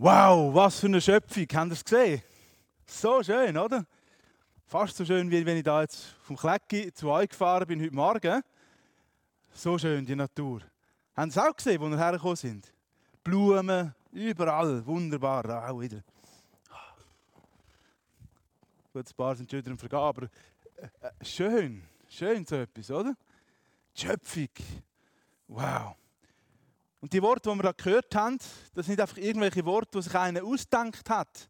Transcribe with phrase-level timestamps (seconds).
[0.00, 1.44] Wow, was für eine Schöpfung.
[1.52, 2.22] Habt ihr es gesehen?
[2.86, 3.84] So schön, oder?
[4.64, 7.94] Fast so schön, wie wenn ich da jetzt vom Klecki zu euch gefahren bin heute
[7.96, 8.42] Morgen.
[9.52, 10.60] So schön, die Natur.
[11.16, 12.72] Haben Sie es auch gesehen, wo wir hergekommen sind?
[13.24, 16.04] Blumen, überall, wunderbar, auch wieder.
[18.92, 20.22] Gut, ein paar sind schon wieder im Vergehen, aber
[20.76, 23.16] äh, äh, schön, schön so etwas, oder?
[23.96, 24.48] Die Schöpfung,
[25.48, 25.96] wow.
[27.00, 28.38] Und die Worte, die wir da gehört haben,
[28.74, 31.48] das sind einfach irgendwelche Worte, die sich einer ausdenkt hat.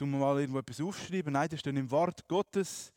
[0.00, 1.32] Um mal irgendwo etwas aufzuschreiben.
[1.32, 2.92] Nein, das steht im Wort Gottes.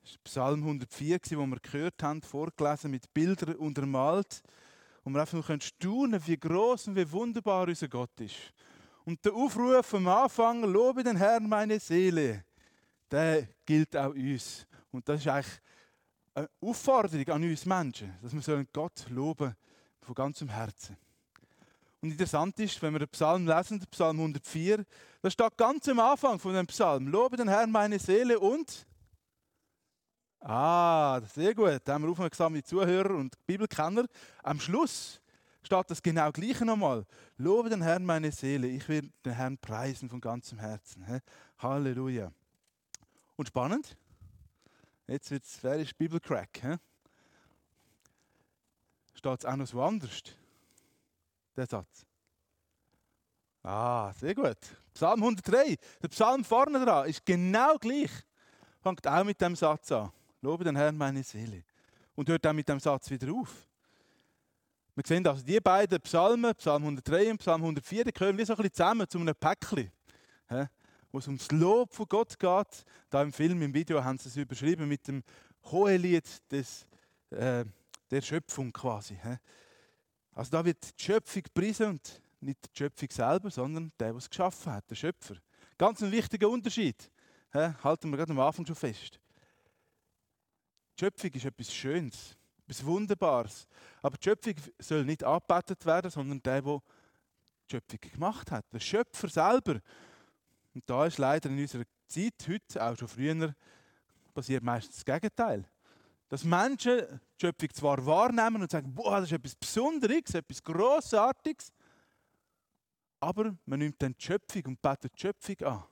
[0.00, 4.42] Das ist Psalm 104, wo wir gehört haben, vorgelesen, mit Bildern untermalt.
[5.04, 8.54] Und wir einfach nur staunen, wie groß und wie wunderbar unser Gott ist.
[9.04, 12.44] Und der Aufruf am Anfang, lobe den Herrn meine Seele,
[13.10, 14.66] der gilt auch uns.
[14.90, 15.60] Und das ist eigentlich
[16.34, 19.65] eine Aufforderung an uns Menschen, dass wir Gott loben sollen
[20.06, 20.96] von ganzem Herzen.
[22.00, 24.84] Und interessant ist, wenn wir den Psalm lesen, den Psalm 104,
[25.20, 28.86] da steht ganz am Anfang von dem Psalm, lobe den Herrn meine Seele und
[30.48, 31.80] Ah, sehr gut.
[31.84, 34.04] Da haben wir aufmerksame Zuhörer und Bibelkenner.
[34.44, 35.20] Am Schluss
[35.60, 37.04] steht das genau gleiche nochmal.
[37.36, 38.68] Lobe den Herrn meine Seele.
[38.68, 41.04] Ich will den Herrn preisen von ganzem Herzen.
[41.58, 42.30] Halleluja.
[43.34, 43.96] Und spannend.
[45.08, 46.78] Jetzt wird es, wer ist Bibelcrack?
[49.16, 50.22] Steht es auch noch so anders.
[51.56, 52.04] Der Satz.
[53.62, 54.58] Ah, sehr gut.
[54.94, 58.10] Psalm 103, der Psalm vorne dran, ist genau gleich.
[58.80, 60.12] Fängt auch mit dem Satz an.
[60.40, 61.64] Lobe den Herrn meine Seele.
[62.14, 63.66] Und hört auch mit dem Satz wieder auf.
[64.94, 68.54] Wir sehen also die beiden Psalmen, Psalm 103 und Psalm 104, die gehören wie so
[68.54, 69.90] ein bisschen zusammen zu einem Päckchen.
[71.10, 72.84] Wo es ums Lob von Gott geht.
[73.10, 75.22] Da im Film, im Video haben sie es überschrieben mit dem
[75.64, 76.86] Hohelied des
[77.30, 77.64] äh,
[78.10, 79.18] der Schöpfung quasi.
[80.32, 84.28] Also da wird die Schöpfung gepriesen und nicht die Schöpfung selber, sondern der, der es
[84.28, 85.36] geschaffen hat, der Schöpfer.
[85.78, 87.10] Ganz ein wichtiger Unterschied.
[87.52, 89.18] Halten wir gerade am Anfang schon fest.
[90.98, 92.36] Die Schöpfung ist etwas Schönes,
[92.66, 93.66] etwas Wunderbares.
[94.02, 96.82] Aber die Schöpfung soll nicht angebetet werden, sondern der, der
[97.68, 98.64] die Schöpfung gemacht hat.
[98.72, 99.80] Der Schöpfer selber.
[100.74, 103.54] Und da ist leider in unserer Zeit, heute, auch schon früher,
[104.34, 105.66] passiert meistens das Gegenteil.
[106.28, 111.72] Dass Menschen die Schöpfung zwar wahrnehmen und sagen, boah, das ist etwas Besonderes, etwas Grossartiges,
[113.20, 115.84] aber man nimmt dann die Schöpfung und betet die Schöpfung an.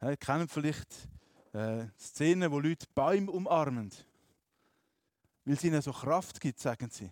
[0.00, 1.08] Ja, ihr kennt vielleicht
[1.52, 3.90] äh, Szenen, wo Leute Bäume umarmen,
[5.44, 7.10] weil es ihnen so Kraft gibt, sagen sie.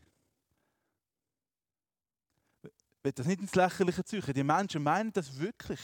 [2.62, 4.22] Ich will das nicht ins Lächerliche ziehen.
[4.34, 5.80] Die Menschen meinen das wirklich.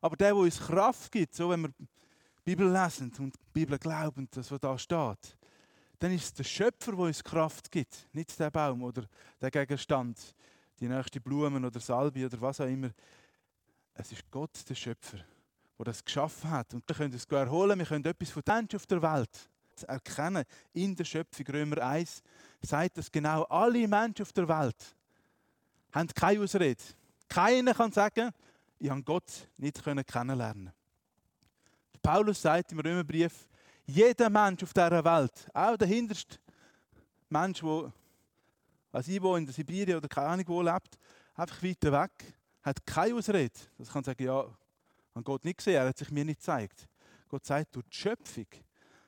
[0.00, 1.72] Aber der, der uns Kraft gibt, so wenn wir
[2.48, 5.36] Bibel lesen und Bibel glauben, das, was da steht,
[5.98, 9.04] dann ist es der Schöpfer, der uns Kraft gibt, nicht der Baum oder
[9.38, 10.34] der Gegenstand,
[10.80, 12.88] die nächste Blumen oder Salbe oder was auch immer.
[13.92, 15.18] Es ist Gott, der Schöpfer,
[15.78, 16.72] der das geschaffen hat.
[16.72, 19.50] Und wir können es erholen, wir können etwas von Menschen auf der Welt
[19.86, 20.44] erkennen.
[20.72, 22.22] In der Schöpfung, Römer 1,
[22.62, 24.96] sagt, dass genau alle Menschen auf der Welt
[25.92, 26.82] haben keine Ausrede.
[27.28, 28.30] Keiner kann sagen,
[28.78, 30.72] ich habe Gott nicht kennenlernen
[32.02, 33.48] Paulus sagt im Römerbrief,
[33.86, 36.38] jeder Mensch auf dieser Welt, auch der hinterste
[37.28, 37.92] Mensch, der
[38.92, 40.98] als ich in der Sibirien oder keine Ahnung wo lebt,
[41.34, 42.10] einfach weiter weg,
[42.62, 43.52] hat keine Ausrede.
[43.76, 44.44] Das kann sagen, ja,
[45.14, 46.88] an Gott nicht gesehen, er hat sich mir nicht gezeigt.
[47.28, 48.46] Gott sagt, durch die Schöpfung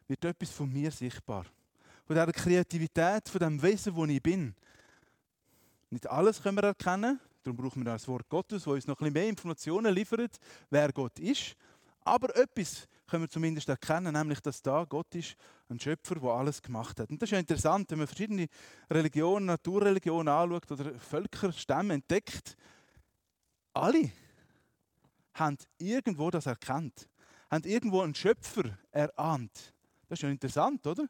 [0.07, 1.45] wird etwas von mir sichtbar.
[2.05, 4.55] Von dieser Kreativität, von dem Wesen, wo ich bin.
[5.89, 9.05] Nicht alles können wir erkennen, darum brauchen wir das Wort Gottes, das uns noch ein
[9.05, 11.57] bisschen mehr Informationen liefert, wer Gott ist.
[12.11, 15.37] Aber etwas können wir zumindest erkennen, nämlich, dass da Gott ist,
[15.69, 17.09] ein Schöpfer, der alles gemacht hat.
[17.09, 18.49] Und das ist ja interessant, wenn man verschiedene
[18.91, 22.57] Religionen, Naturreligionen anschaut oder Völkerstämme entdeckt.
[23.75, 24.11] Alle
[25.35, 27.09] haben irgendwo das erkannt,
[27.49, 29.73] haben irgendwo einen Schöpfer erahnt.
[30.09, 31.07] Das ist ja interessant, oder?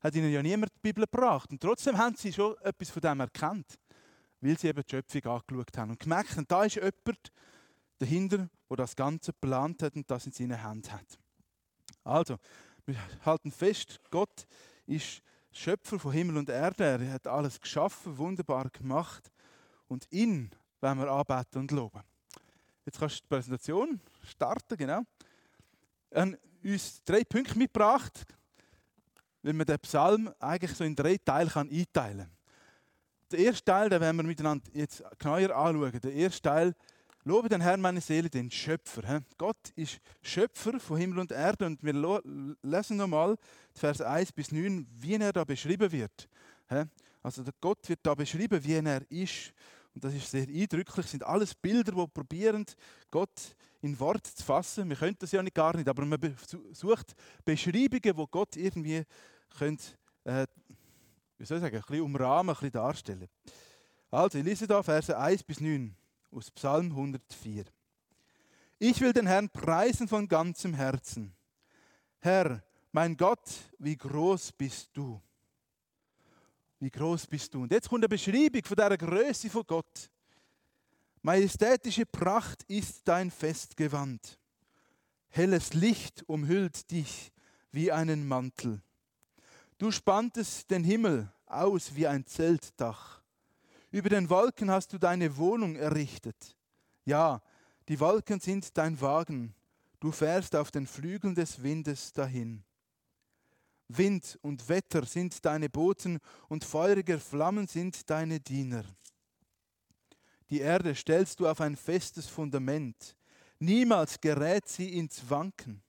[0.00, 1.50] Hat ihnen ja niemand die Bibel gebracht.
[1.50, 3.78] Und trotzdem haben sie schon etwas von dem erkannt,
[4.40, 7.30] weil sie eben die Schöpfung angeschaut haben und gemerkt haben, da ist jemand,
[8.00, 11.18] dahinter, wo das Ganze geplant hat und das in seiner Hand hat.
[12.02, 12.36] Also,
[12.86, 14.46] wir halten fest, Gott
[14.86, 16.84] ist Schöpfer von Himmel und Erde.
[16.84, 19.30] Er hat alles geschaffen, wunderbar gemacht.
[19.88, 20.50] Und ihn
[20.80, 22.02] werden wir anbeten und loben.
[22.84, 25.02] Jetzt kannst du die Präsentation starten, genau.
[26.10, 28.24] Er hat uns drei Punkte mitgebracht,
[29.42, 32.30] weil man den Psalm eigentlich so in drei Teile einteilen kann.
[33.30, 36.00] Der erste Teil, den werden wir miteinander jetzt genauer anschauen.
[36.00, 36.74] Der erste Teil
[37.30, 39.22] Lobe den Herrn, meine Seele, den Schöpfer.
[39.38, 41.64] Gott ist Schöpfer von Himmel und Erde.
[41.64, 41.92] Und wir
[42.60, 43.36] lesen nochmal
[43.72, 46.28] Vers 1 bis 9, wie er da beschrieben wird.
[47.22, 49.52] Also der Gott wird da beschrieben, wie er ist.
[49.94, 52.66] Und das ist sehr eindrücklich, sind alles Bilder, die probieren,
[53.12, 54.88] Gott in Wort zu fassen.
[54.88, 56.36] Wir können das ja nicht gar nicht, aber man
[56.72, 59.04] sucht Beschreibungen, wo Gott irgendwie
[59.56, 59.84] könnte,
[60.24, 60.48] äh,
[61.38, 63.28] wie soll ich sagen, ein bisschen umrahmen, ein bisschen darstellen.
[64.10, 65.94] Also, ich lese da Verse 1 bis 9
[66.30, 67.64] aus Psalm 104.
[68.78, 71.34] Ich will den Herrn preisen von ganzem Herzen.
[72.20, 72.62] Herr,
[72.92, 73.48] mein Gott,
[73.78, 75.20] wie groß bist du.
[76.78, 77.62] Wie groß bist du.
[77.62, 80.10] Und jetzt kommt eine Beschreibung von der Größe von Gott.
[81.22, 84.38] Majestätische Pracht ist dein Festgewand.
[85.28, 87.30] Helles Licht umhüllt dich
[87.70, 88.82] wie einen Mantel.
[89.76, 93.19] Du spanntest den Himmel aus wie ein Zeltdach.
[93.90, 96.56] Über den Wolken hast du deine Wohnung errichtet.
[97.04, 97.42] Ja,
[97.88, 99.54] die Wolken sind dein Wagen.
[99.98, 102.62] Du fährst auf den Flügeln des Windes dahin.
[103.88, 108.84] Wind und Wetter sind deine Boten und feurige Flammen sind deine Diener.
[110.50, 113.16] Die Erde stellst du auf ein festes Fundament.
[113.58, 115.82] Niemals gerät sie ins Wanken.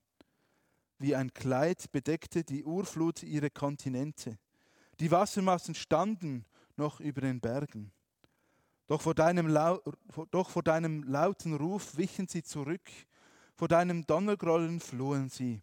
[0.98, 4.38] Wie ein Kleid bedeckte die Urflut ihre Kontinente.
[5.00, 6.46] Die Wassermassen standen
[6.82, 7.92] noch über den Bergen.
[8.88, 9.48] Doch vor, deinem
[10.32, 12.90] doch vor deinem lauten Ruf wichen sie zurück,
[13.56, 15.62] vor deinem Donnergrollen flohen sie.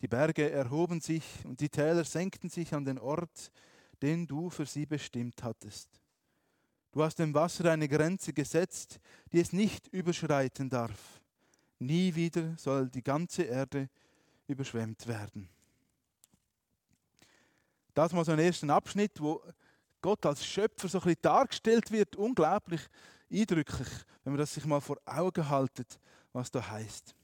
[0.00, 3.52] Die Berge erhoben sich und die Täler senkten sich an den Ort,
[4.02, 5.88] den du für sie bestimmt hattest.
[6.90, 9.00] Du hast dem Wasser eine Grenze gesetzt,
[9.30, 11.20] die es nicht überschreiten darf.
[11.78, 13.88] Nie wieder soll die ganze Erde
[14.46, 15.48] überschwemmt werden.
[17.92, 19.42] Das mal so ein ersten Abschnitt, wo
[20.04, 22.82] Gott als Schöpfer so ein bisschen dargestellt wird, unglaublich
[23.32, 23.88] eindrücklich,
[24.22, 25.98] wenn man das sich mal vor Augen haltet,
[26.34, 27.14] was da heißt.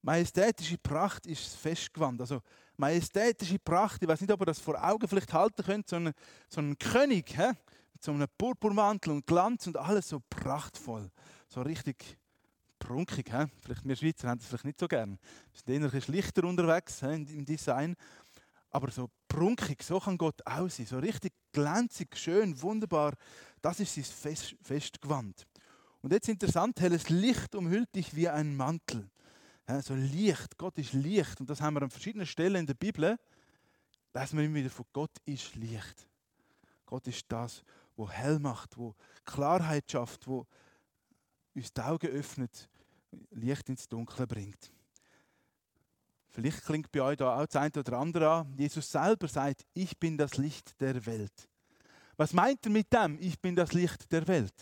[0.00, 2.20] Majestätische Pracht ist festgewandt.
[2.20, 2.42] Also
[2.76, 6.14] majestätische Pracht, ich weiß nicht, ob ihr das vor Augen vielleicht halten könnt, so, eine,
[6.48, 7.54] so ein König, hä?
[7.98, 11.10] so einem Purpurmantel und Glanz und alles so prachtvoll.
[11.48, 12.18] So richtig
[12.78, 13.32] prunkig.
[13.32, 13.46] He?
[13.62, 15.18] Vielleicht wir Schweizer haben das vielleicht nicht so gern.
[15.50, 17.96] Wir sind eher ein schlichter unterwegs he, im Design.
[18.74, 20.88] Aber so prunkig, so kann Gott aussehen.
[20.88, 23.14] So richtig glänzig, schön, wunderbar.
[23.62, 25.46] Das ist sein Fest, Festgewand.
[26.02, 29.08] Und jetzt interessant, helles Licht umhüllt dich wie ein Mantel.
[29.68, 31.38] He, so Licht, Gott ist Licht.
[31.38, 33.16] Und das haben wir an verschiedenen Stellen in der Bibel.
[34.12, 36.08] Lesen wir immer wieder von Gott ist Licht.
[36.84, 37.62] Gott ist das,
[37.94, 40.48] wo hell macht, wo Klarheit schafft, wo
[41.54, 42.68] uns die Augen öffnet,
[43.30, 44.72] Licht ins Dunkle bringt.
[46.34, 48.52] Vielleicht klingt bei euch da auch das eine oder andere an.
[48.56, 51.48] Jesus selber sagt, ich bin das Licht der Welt.
[52.16, 54.54] Was meint er mit dem, ich bin das Licht der Welt?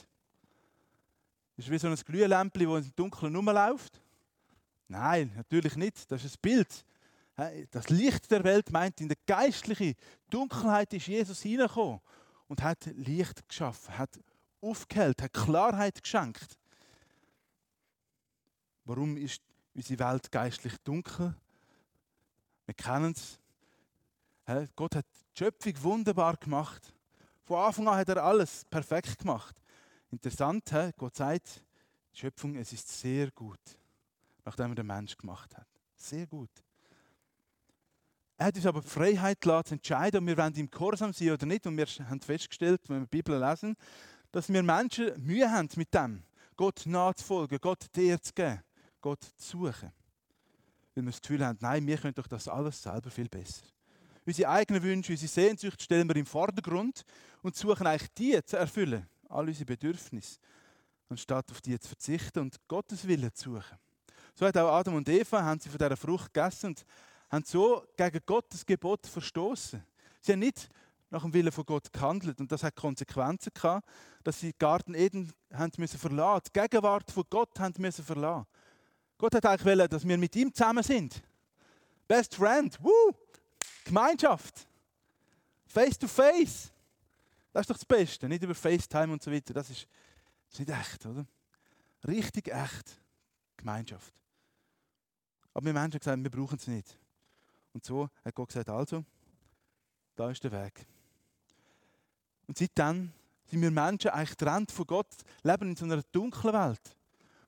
[1.56, 4.02] Das ist wie so ein Glühlämpchen, das im Dunkeln rumläuft.
[4.88, 6.10] Nein, natürlich nicht.
[6.10, 6.84] Das ist ein Bild.
[7.70, 9.94] Das Licht der Welt meint, in der geistlichen
[10.28, 12.00] Dunkelheit ist Jesus hineingekommen
[12.48, 14.20] und hat Licht geschaffen, hat
[14.60, 16.58] aufgehellt, hat Klarheit geschenkt.
[18.84, 19.40] Warum ist
[19.74, 21.34] unsere Welt geistlich dunkel?
[22.72, 23.38] Wir kennen es.
[24.74, 26.94] Gott hat die Schöpfung wunderbar gemacht.
[27.44, 29.60] Von Anfang an hat er alles perfekt gemacht.
[30.10, 31.62] Interessant, Gott sagt,
[32.14, 33.60] die Schöpfung, es ist sehr gut,
[34.46, 35.66] nachdem er den Mensch gemacht hat.
[35.96, 36.48] Sehr gut.
[38.38, 41.44] Er hat uns aber die Freiheit gelassen, zu entscheiden, ob wir im Gehorsam sein oder
[41.44, 41.66] nicht.
[41.66, 43.76] Und wir haben festgestellt, wenn wir die Bibel lesen,
[44.30, 46.22] dass wir Menschen Mühe haben mit dem,
[46.56, 48.62] Gott nachzufolgen, Gott dir zu geben,
[49.02, 49.92] Gott zu suchen.
[50.94, 53.64] Weil wir das Gefühl haben, nein, wir können doch das alles selber viel besser.
[54.24, 57.04] Unsere eigenen Wünsche, unsere Sehnsucht stellen wir im Vordergrund
[57.42, 60.38] und suchen eigentlich die zu erfüllen, all unsere Bedürfnisse,
[61.08, 63.78] anstatt auf die zu verzichten und Gottes Willen zu suchen.
[64.34, 66.84] So hat auch Adam und Eva haben sie von dieser Frucht gegessen und
[67.30, 69.82] haben so gegen Gottes Gebot verstoßen.
[70.20, 70.68] Sie haben nicht
[71.10, 73.86] nach dem Willen von Gott gehandelt und das hat Konsequenzen gehabt,
[74.22, 78.46] dass sie Garten Eden haben müssen verlassen, die Gegenwart von Gott haben müssen verlassen.
[79.22, 81.22] Gott hat eigentlich wollen, dass wir mit ihm zusammen sind.
[82.08, 83.14] Best Friend, woo!
[83.84, 84.66] Gemeinschaft,
[85.64, 86.72] face to face.
[87.52, 89.54] Das ist doch das Beste, nicht über FaceTime und so weiter.
[89.54, 89.86] Das ist,
[90.48, 91.24] das ist nicht echt, oder?
[92.04, 93.00] Richtig echt.
[93.56, 94.12] Gemeinschaft.
[95.54, 96.98] Aber wir Menschen haben gesagt, wir brauchen es nicht.
[97.72, 99.04] Und so hat Gott gesagt, also,
[100.16, 100.84] da ist der Weg.
[102.48, 103.12] Und seitdem
[103.46, 105.14] sind wir Menschen eigentlich getrennt von Gott,
[105.44, 106.96] leben in so einer dunklen Welt,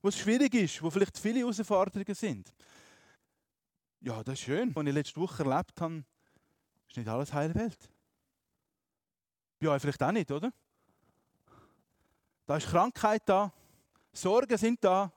[0.04, 2.52] wo es schwierig ist, wo vielleicht viele Herausforderungen sind.
[4.02, 4.76] Ja, das ist schön.
[4.76, 6.04] Was ich letzte Woche erlebt habe,
[6.86, 7.90] ist nicht alles heile Welt.
[9.58, 10.52] Bei euch vielleicht auch nicht, oder?
[12.44, 13.50] Da ist Krankheit da,
[14.12, 15.10] Sorgen sind da,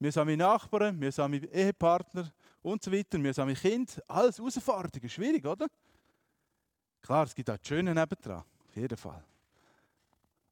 [0.00, 3.22] wir sind meine Nachbarn, wir sind meine Ehepartner, und so weiter.
[3.22, 5.66] Wir haben Kind, alles Herausforderungen, schwierig, oder?
[7.00, 9.24] Klar, es gibt auch die Schönen nebendran, auf jeden Fall.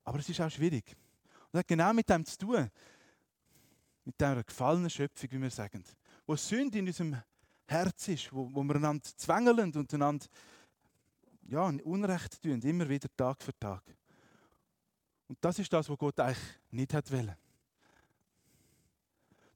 [0.05, 0.97] Aber es ist auch schwierig.
[1.55, 2.71] Und das hat genau mit dem zu tun.
[4.05, 5.83] Mit dieser gefallenen Schöpfung, wie wir sagen.
[6.27, 7.17] Wo Sünde in unserem
[7.67, 10.27] Herz ist, wo, wo wir einander zwängeln und einander
[11.49, 13.83] ja, Unrecht tun, immer wieder Tag für Tag.
[15.29, 16.39] Und das ist das, was Gott eigentlich
[16.71, 17.35] nicht hat wollen.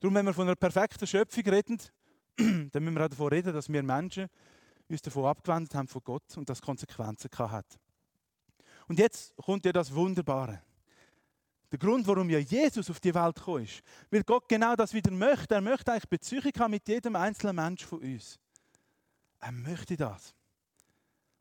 [0.00, 1.78] Darum, wenn wir von einer perfekten Schöpfung reden,
[2.36, 4.28] dann müssen wir auch davon reden, dass wir Menschen
[4.88, 7.78] uns davon abgewendet haben von Gott und das Konsequenzen hat.
[8.86, 10.62] Und jetzt kommt ja das Wunderbare.
[11.70, 15.10] Der Grund, warum ja Jesus auf die Welt gekommen ist, weil Gott genau das wieder
[15.10, 15.54] möchte.
[15.54, 18.38] Er möchte eigentlich Beziehung haben mit jedem einzelnen Mensch von uns.
[19.38, 20.34] Er möchte das.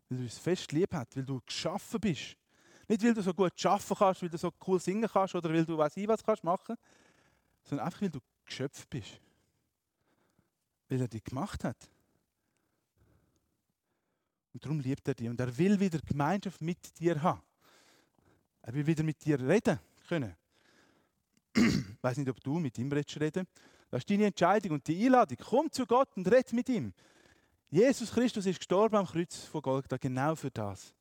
[0.09, 2.35] Weil du uns fest lieb hat, weil du geschaffen bist.
[2.89, 5.65] Nicht, weil du so gut schaffen kannst, weil du so cool singen kannst oder weil
[5.65, 6.75] du weiß ich was kannst machen,
[7.63, 9.21] sondern einfach, weil du geschöpft bist.
[10.89, 11.89] Weil er dich gemacht hat.
[14.53, 15.29] Und darum liebt er dich.
[15.29, 17.41] Und er will wieder Gemeinschaft mit dir haben.
[18.61, 20.35] Er will wieder mit dir reden können.
[21.55, 21.63] Ich
[22.01, 23.47] weiß nicht, ob du mit ihm reden.
[23.89, 25.37] Das ist deine Entscheidung und die Einladung.
[25.39, 26.93] Komm zu Gott und red mit ihm.
[27.69, 30.93] Jesus Christus ist gestorben am Kreuz von Golgatha genau für das.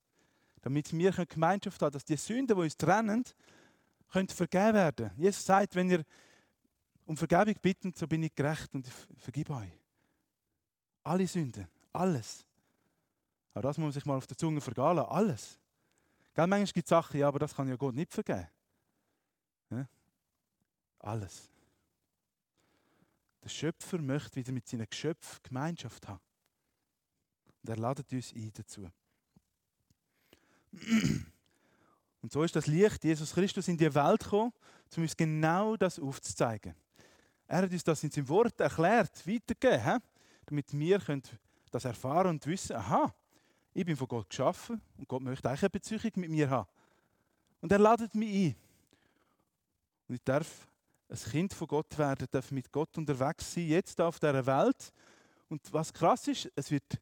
[0.63, 3.25] Damit wir Gemeinschaft haben, dass die Sünden, die uns trennen,
[4.11, 5.11] können vergeben werden.
[5.17, 6.05] Jesus sagt, wenn ihr
[7.05, 9.71] um Vergebung bittet, so bin ich gerecht und vergib euch.
[11.05, 12.45] Alle Sünden, alles.
[13.55, 15.59] Aber das muss man sich mal auf der Zunge vergehen alles.
[16.35, 18.49] Gell, manchmal gibt es Sachen, ja, aber das kann ja Gott nicht vergeben.
[20.99, 21.51] Alles.
[23.43, 26.21] Der Schöpfer möchte wieder mit seinen Geschöpfen Gemeinschaft haben.
[27.63, 28.91] Und er ladet uns ein dazu.
[32.23, 34.53] Und so ist das Licht Jesus Christus in die Welt gekommen,
[34.97, 36.75] um uns genau das aufzuzeigen.
[37.47, 40.03] Er hat uns das in seinem Wort erklärt, weitergegeben,
[40.45, 41.01] damit wir
[41.71, 43.15] das erfahren und wissen, aha,
[43.73, 46.69] ich bin von Gott geschaffen und Gott möchte eigentlich eine Beziehung mit mir haben.
[47.61, 48.57] Und er ladet mich ein.
[50.09, 50.67] Und ich darf
[51.09, 54.93] ein Kind von Gott werden, darf mit Gott unterwegs sein, jetzt auf dieser Welt.
[55.49, 57.01] Und was krass ist, es wird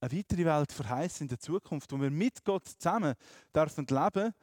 [0.00, 3.14] eine weitere Welt verheißen in der Zukunft, wo wir mit Gott zusammen
[3.54, 4.34] dürfen leben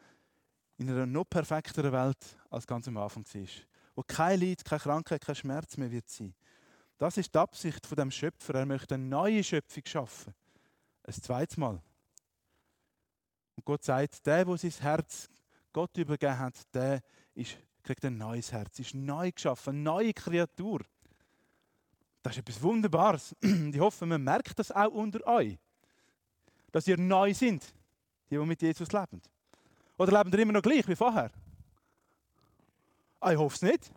[0.78, 3.48] in einer noch perfekteren Welt als ganz am Anfang war.
[3.96, 6.34] Wo kein Leid, keine Krankheit, kein Schmerz mehr wird sein.
[6.98, 8.56] Das ist die Absicht von dem Schöpfer.
[8.56, 10.34] Er möchte eine neue Schöpfung schaffen
[11.08, 11.82] ein zweites Mal.
[13.56, 15.30] Und Gott sagt, der, der sein Herz
[15.72, 17.02] Gott übergeben hat, der
[17.34, 20.82] ist, kriegt ein neues Herz, ist neu geschaffen, eine neue Kreatur.
[22.22, 23.36] Das ist etwas Wunderbares.
[23.42, 25.58] Ich hoffe, man merkt das auch unter euch,
[26.72, 27.64] dass ihr neu sind,
[28.30, 29.22] die, die mit Jesus leben.
[29.98, 31.32] Oder leben ihr immer noch gleich wie vorher?
[33.20, 33.92] Ah, ich hoffe es nicht.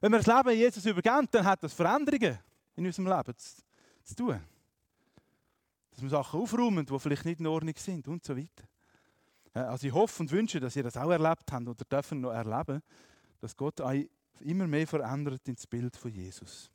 [0.00, 2.38] Wenn wir das Leben Jesus übergeben, dann hat das Veränderungen
[2.74, 3.62] in unserem Leben zu,
[4.02, 4.40] zu tun
[6.00, 8.64] dass wir Sachen aufräumen, die vielleicht nicht in Ordnung sind und so weiter.
[9.52, 12.82] Also ich hoffe und wünsche, dass ihr das auch erlebt habt oder dürfen noch erleben,
[13.40, 14.08] dass Gott euch
[14.40, 16.70] immer mehr verändert ins Bild von Jesus.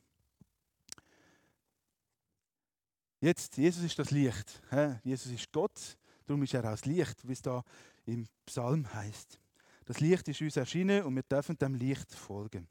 [3.20, 4.62] Jetzt, Jesus ist das Licht.
[5.02, 5.96] Jesus ist Gott,
[6.26, 7.62] darum ist er auch das Licht, wie es da
[8.04, 9.40] im Psalm heißt.
[9.86, 12.68] Das Licht ist uns erschienen und wir dürfen dem Licht folgen.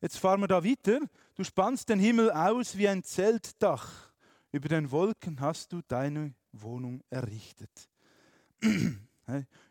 [0.00, 1.00] Jetzt fahren wir da weiter.
[1.34, 4.12] Du spannst den Himmel aus wie ein Zeltdach.
[4.50, 7.88] Über den Wolken hast du deine Wohnung errichtet.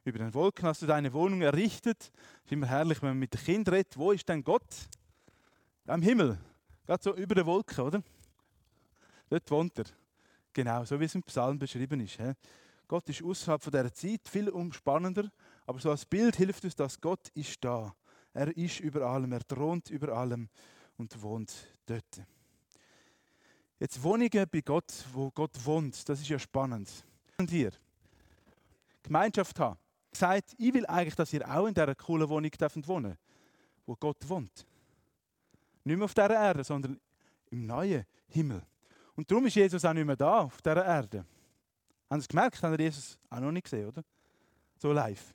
[0.04, 2.12] Über den Wolken hast du deine Wohnung errichtet.
[2.40, 3.98] Es ist immer herrlich, wenn man mit dem Kind redet.
[3.98, 4.90] Wo ist denn Gott?
[5.88, 6.38] Am Himmel.
[6.86, 8.02] Gerade so über der Wolke, oder?
[9.30, 9.86] Dort wohnt er.
[10.54, 12.18] Genau, so wie es im Psalm beschrieben ist.
[12.88, 15.30] Gott ist außerhalb von dieser Zeit viel umspannender,
[15.66, 17.96] aber so als Bild hilft uns, dass Gott ist da.
[18.34, 20.50] Er ist über allem, er thront über allem
[20.98, 21.54] und wohnt
[21.86, 22.22] dort.
[23.80, 26.90] Jetzt Wohnungen bei Gott, wo Gott wohnt, das ist ja spannend.
[27.38, 27.72] Und hier,
[29.04, 29.78] Gemeinschaft haben.
[30.12, 32.78] Sagt, ich will eigentlich, dass ihr auch in dieser coolen Wohnung dürft
[33.86, 34.66] wo Gott wohnt.
[35.84, 37.00] Nicht mehr auf dieser Erde, sondern
[37.50, 38.62] im neuen Himmel.
[39.16, 41.26] Und darum ist Jesus auch nicht mehr da, auf dieser Erde.
[42.10, 42.62] Haben Sie es gemerkt?
[42.62, 44.04] Haben Sie Jesus auch noch nicht gesehen, oder?
[44.78, 45.34] So live.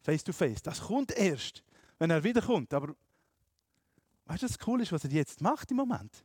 [0.00, 0.62] Face to face.
[0.62, 1.62] Das kommt erst,
[1.98, 2.72] wenn er wiederkommt.
[2.74, 2.94] Aber
[4.26, 6.24] weißt du, was cool ist, was er jetzt macht im Moment?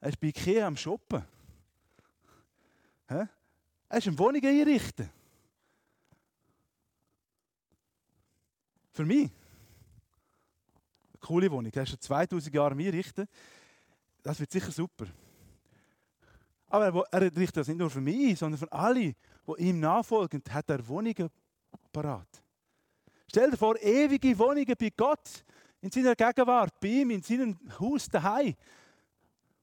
[0.00, 1.24] Er ist bei Ikea am Shoppen.
[3.94, 5.08] Er ist eine Wohnung einrichten.
[8.90, 9.30] Für mich.
[11.12, 11.70] Eine coole Wohnung.
[11.72, 13.28] Er ist schon 2000 Jahre Einrichten.
[14.20, 15.06] Das wird sicher super.
[16.66, 19.14] Aber er richtet das nicht nur für mich, sondern für alle,
[19.46, 21.30] die ihm nachfolgen, hat er Wohnungen
[21.92, 22.42] parat.
[23.28, 25.44] Stell dir vor, ewige Wohnungen bei Gott,
[25.80, 28.56] in seiner Gegenwart, bei ihm, in seinem Haus daheim.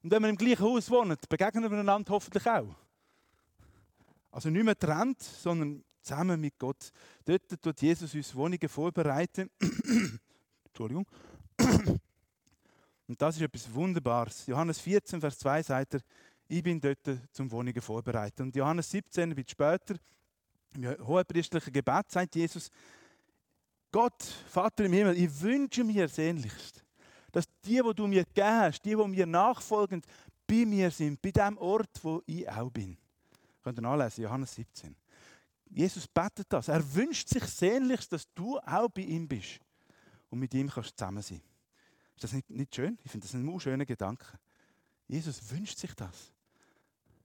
[0.02, 2.74] Und wenn wir im gleichen Haus wohnen, begegnen wir einander hoffentlich auch.
[4.32, 6.90] Also nicht mehr trennt, sondern zusammen mit Gott.
[7.24, 9.50] Dort tut Jesus uns Wohnungen vorbereiten.
[10.64, 11.06] Entschuldigung.
[13.06, 14.46] Und das ist etwas Wunderbares.
[14.46, 16.00] Johannes 14, Vers 2 sagt er,
[16.48, 16.98] ich bin dort
[17.30, 18.42] zum Wohnungen vorbereiten.
[18.42, 19.96] Und Johannes 17, ein bisschen später,
[20.74, 22.70] im hohepriestlichen Gebet sagt Jesus,
[23.90, 26.82] Gott, Vater im Himmel, ich wünsche mir sehnlichst,
[27.30, 30.00] dass die, wo du mir gegeben hast, die, die mir nachfolgen,
[30.46, 32.96] bei mir sind, bei dem Ort, wo ich auch bin.
[33.62, 34.94] Könnt ihr nachlesen, Johannes 17.
[35.70, 36.68] Jesus betet das.
[36.68, 39.60] Er wünscht sich sehnlichst, dass du auch bei ihm bist
[40.30, 41.40] und mit ihm kannst zusammen sein.
[42.14, 42.98] Ist das nicht, nicht schön?
[43.04, 44.38] Ich finde das ein schöner Gedanke.
[45.08, 46.32] Jesus wünscht sich das,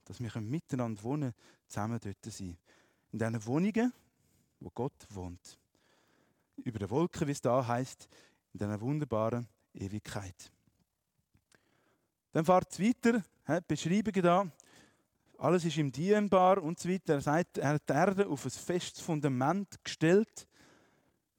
[0.04, 1.34] dass wir miteinander wohnen,
[1.66, 2.56] zusammen dort sein.
[3.12, 3.92] In diesen Wohnungen,
[4.60, 5.58] wo Gott wohnt.
[6.56, 8.08] Über der Wolke, wie es da heißt,
[8.52, 10.50] in dieser wunderbaren Ewigkeit.
[12.32, 13.22] Dann fahrt es weiter,
[13.66, 14.50] Beschreibungen da.
[15.38, 17.14] Alles ist ihm dienbar und so weiter.
[17.14, 20.48] Er sagt, er hat die Erde auf ein festes Fundament gestellt,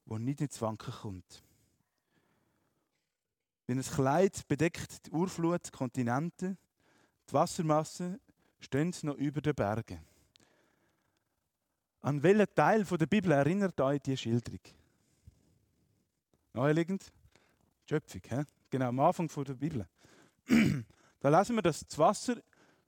[0.06, 1.42] wo nicht ins Wanken kommt.
[3.66, 6.56] Wie ein Kleid bedeckt die Urflut die Kontinente,
[7.28, 8.18] die Wassermassen
[8.58, 10.00] stehen noch über den Bergen.
[12.00, 14.60] An welchen Teil der Bibel erinnert euch diese Schilderung?
[16.54, 17.12] Naheliegend?
[17.86, 18.42] Schöpfung, he?
[18.70, 19.86] genau am Anfang der Bibel.
[21.20, 22.36] da lesen wir, dass das Wasser,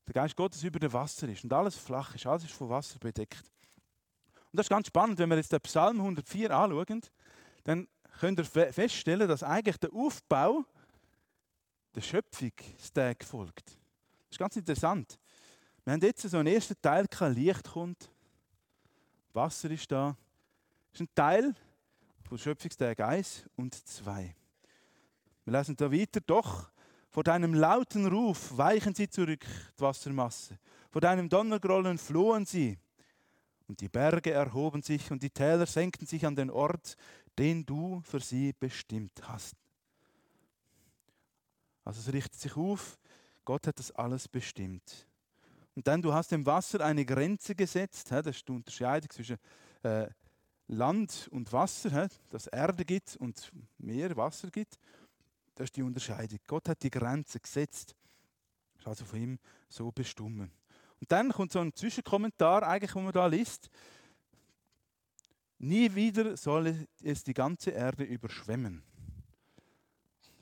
[0.07, 2.99] der Geist Gottes über dem Wasser ist und alles flach ist, alles ist von Wasser
[2.99, 3.45] bedeckt.
[4.51, 7.01] Und das ist ganz spannend, wenn wir jetzt den Psalm 104 anschauen,
[7.65, 10.65] dann könnt ihr feststellen, dass eigentlich der Aufbau
[11.95, 13.67] der Schöpfungstag folgt.
[13.67, 15.19] Das ist ganz interessant.
[15.85, 18.11] Wir haben jetzt so einen ersten Teil, kein Licht kommt,
[19.33, 20.17] Wasser ist da.
[20.91, 21.55] Das ist ein Teil
[22.29, 24.35] von Schöpfungstag 1 und 2.
[25.45, 26.72] Wir lesen da weiter, doch
[27.13, 29.45] vor deinem lauten Ruf weichen sie zurück,
[29.79, 30.59] die Wassermasse.
[30.91, 32.79] Vor deinem Donnergrollen flohen sie.
[33.69, 36.97] Und die Berge erhoben sich und die Täler senkten sich an den Ort,
[37.39, 39.55] den du für sie bestimmt hast.
[41.85, 42.99] Also es richtet sich auf,
[43.45, 45.07] Gott hat das alles bestimmt.
[45.75, 49.37] Und dann, du hast dem Wasser eine Grenze gesetzt, das ist die Unterscheidung zwischen
[49.83, 50.09] äh,
[50.69, 54.79] Land und Wasser, dass Erde gibt und Meer, Wasser gibt.
[55.55, 56.39] Das ist die Unterscheidung.
[56.47, 57.95] Gott hat die Grenze gesetzt.
[58.79, 59.39] Ist also von ihm
[59.69, 60.51] so bestimmt.
[61.01, 63.69] Und dann kommt so ein Zwischenkommentar, eigentlich, wo man da liest.
[65.59, 68.83] Nie wieder soll es die ganze Erde überschwemmen.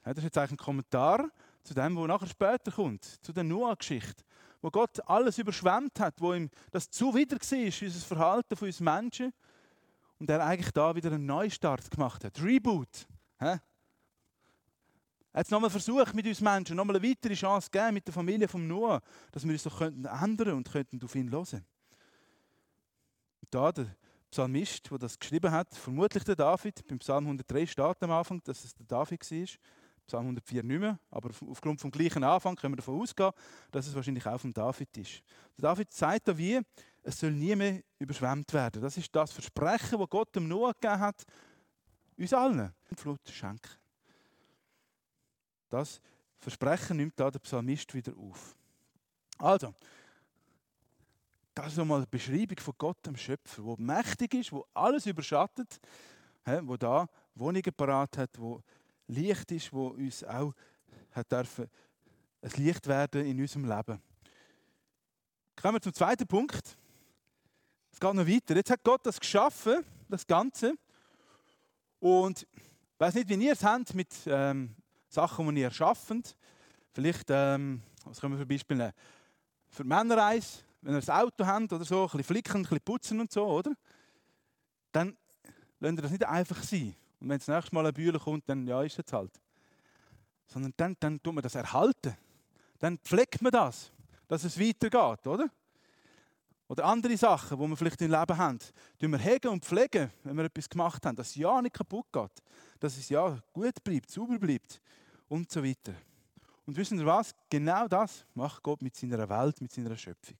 [0.03, 1.31] Das ist jetzt eigentlich ein Kommentar
[1.63, 4.25] zu dem, was nachher später kommt, zu der Noah-Geschichte,
[4.63, 9.33] wo Gott alles überschwemmt hat, wo ihm das zuwider war, unser Verhalten von uns Menschen,
[10.19, 12.43] und er eigentlich da wieder einen Neustart gemacht hat.
[12.43, 13.07] Reboot.
[15.33, 18.49] Er hat nochmal versucht mit uns Menschen, nochmal eine weitere Chance gegeben mit der Familie
[18.49, 21.65] von Noah, dass wir uns doch ändern könnten und könnten auf ihn hören.
[23.41, 23.95] Und da der
[24.31, 28.65] Psalmist, der das geschrieben hat, vermutlich der David, beim Psalm 103 steht am Anfang, dass
[28.65, 29.47] es der David war,
[30.07, 33.31] Psalm 104 nicht mehr, aber aufgrund vom gleichen Anfang können wir davon ausgehen,
[33.71, 35.23] dass es wahrscheinlich auch von David ist.
[35.57, 36.61] Der David sagt da wie,
[37.03, 38.83] es soll nie mehr überschwemmt werden.
[38.83, 41.25] Das ist das Versprechen, das Gott dem Noah gegeben hat,
[42.17, 43.80] uns allen Flut schenken.
[45.71, 46.01] Das
[46.39, 48.55] Versprechen nimmt da der Psalmist wieder auf.
[49.39, 49.75] Also,
[51.55, 55.81] das ist nochmal eine Beschreibung von Gott, dem Schöpfer, der mächtig ist, der alles überschattet,
[56.45, 58.63] der da Wohnungen parat hat, wo
[59.07, 60.55] Licht ist, wo uns auch
[61.13, 61.71] hat dürfen,
[62.43, 64.01] ein Licht werden in unserem Leben.
[65.61, 66.77] Kommen wir zum zweiten Punkt.
[67.93, 68.57] Es geht noch weiter.
[68.57, 70.75] Jetzt hat Gott das geschaffen, das Ganze.
[71.99, 74.75] Und ich weiß nicht, wie ihr es habt mit ähm,
[75.11, 76.37] Sachen, die ihr erschafft.
[76.93, 78.93] Vielleicht, ähm, was können wir für Beispiel nehmen?
[79.69, 83.21] Für Männereis, wenn ihr ein Auto habt oder so, ein bisschen flicken, ein bisschen putzen
[83.21, 83.73] und so, oder?
[84.93, 85.17] Dann
[85.81, 86.95] lasst ihr das nicht einfach sein.
[87.21, 89.33] Und wenn das nächste Mal ein Bühler kommt, dann ja, ist es halt.
[90.47, 92.17] Sondern dann, dann tut man das erhalten.
[92.79, 93.93] Dann pflegt man das,
[94.27, 95.51] dass es weitergeht, oder?
[96.69, 98.59] Oder andere Sachen, die wir vielleicht im Leben haben,
[99.01, 102.43] tun wir hegen und pflegen, wenn wir etwas gemacht haben, dass ja nicht kaputt geht,
[102.81, 104.81] dass es ja gut bleibt, sauber bleibt
[105.29, 105.95] und so weiter.
[106.67, 107.35] Und wissen Sie was?
[107.49, 110.39] Genau das macht Gott mit seiner Welt, mit seiner Schöpfung.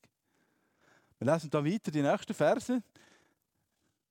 [1.19, 2.83] Wir lesen da weiter die nächsten Verse,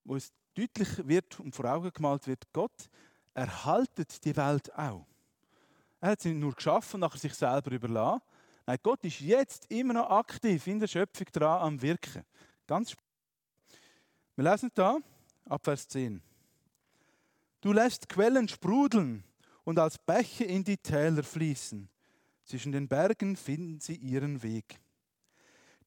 [0.04, 2.90] wo es deutlich wird und vor Augen gemalt wird, Gott
[3.34, 5.06] erhaltet die Welt auch.
[6.02, 8.22] Er hat sie nur geschaffen und nachher sich selber überlassen.
[8.66, 12.24] Nein, Gott ist jetzt immer noch aktiv in der Schöpfung dran am Wirken.
[12.68, 13.10] Ganz spannend.
[14.36, 15.00] Wir lesen da
[15.46, 16.22] ab Vers 10.
[17.62, 19.24] Du lässt Quellen sprudeln
[19.66, 21.90] und als Bäche in die Täler fließen.
[22.46, 24.80] Zwischen den Bergen finden sie ihren Weg.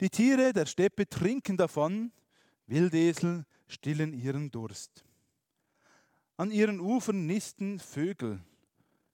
[0.00, 2.12] Die Tiere der Steppe trinken davon,
[2.66, 5.04] Wildesel, stillen ihren Durst.
[6.37, 8.40] An ihren Ufern nisten Vögel,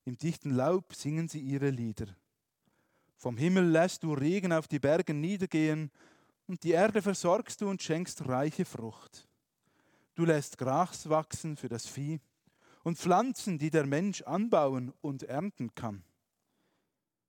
[0.04, 2.06] im dichten Laub singen sie ihre Lieder.
[3.16, 5.90] Vom Himmel lässt du Regen auf die Berge niedergehen,
[6.46, 9.28] und die Erde versorgst du und schenkst reiche Frucht.
[10.14, 12.20] Du lässt Gras wachsen für das Vieh
[12.82, 16.04] und Pflanzen, die der Mensch anbauen und ernten kann.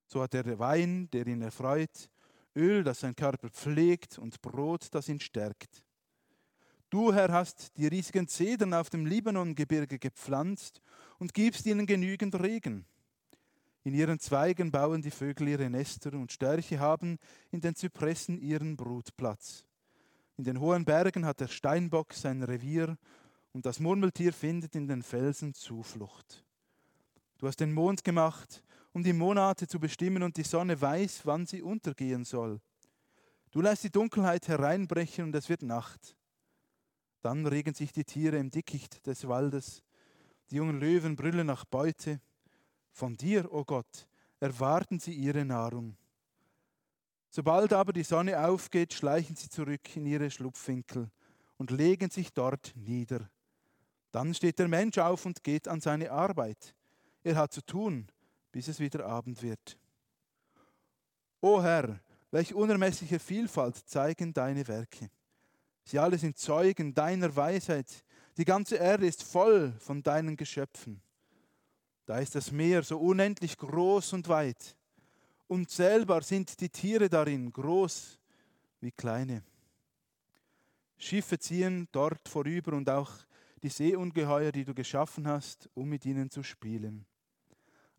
[0.08, 2.10] So hat er Wein, der ihn erfreut,
[2.56, 5.86] Öl, das sein Körper pflegt und Brot, das ihn stärkt.
[6.90, 10.82] Du, Herr, hast die riesigen Zedern auf dem Libanongebirge gepflanzt
[11.20, 12.86] und gibst ihnen genügend Regen.
[13.84, 17.20] In ihren Zweigen bauen die Vögel ihre Nester und Störche haben
[17.52, 19.66] in den Zypressen ihren Brutplatz.
[20.38, 22.98] In den hohen Bergen hat der Steinbock sein Revier
[23.54, 26.46] und das Murmeltier findet in den Felsen Zuflucht.
[27.38, 31.46] Du hast den Mond gemacht, um die Monate zu bestimmen und die Sonne weiß, wann
[31.46, 32.60] sie untergehen soll.
[33.52, 36.16] Du lässt die Dunkelheit hereinbrechen und es wird Nacht.
[37.22, 39.84] Dann regen sich die Tiere im Dickicht des Waldes.
[40.50, 42.22] Die jungen Löwen brüllen nach Beute.
[42.92, 44.08] Von dir, o oh Gott,
[44.40, 45.96] erwarten sie ihre Nahrung.
[47.30, 51.10] Sobald aber die Sonne aufgeht, schleichen sie zurück in ihre Schlupfwinkel
[51.58, 53.30] und legen sich dort nieder.
[54.12, 56.74] Dann steht der Mensch auf und geht an seine Arbeit.
[57.24, 58.08] Er hat zu tun,
[58.52, 59.78] bis es wieder Abend wird.
[61.41, 62.00] O Herr,
[62.32, 65.10] welch unermessliche Vielfalt zeigen deine Werke.
[65.84, 68.04] Sie alle sind Zeugen deiner Weisheit.
[68.38, 71.02] Die ganze Erde ist voll von deinen Geschöpfen.
[72.06, 74.76] Da ist das Meer so unendlich groß und weit.
[75.48, 78.19] Unzählbar sind die Tiere darin, groß
[78.82, 79.43] wie kleine.
[80.98, 83.12] Schiffe ziehen dort vorüber und auch
[83.60, 87.06] die Seeungeheuer, die du geschaffen hast, um mit ihnen zu spielen.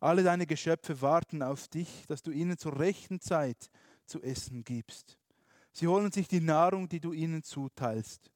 [0.01, 3.71] Alle deine Geschöpfe warten auf dich, dass du ihnen zur rechten Zeit
[4.07, 5.19] zu essen gibst.
[5.73, 8.31] Sie holen sich die Nahrung, die du ihnen zuteilst.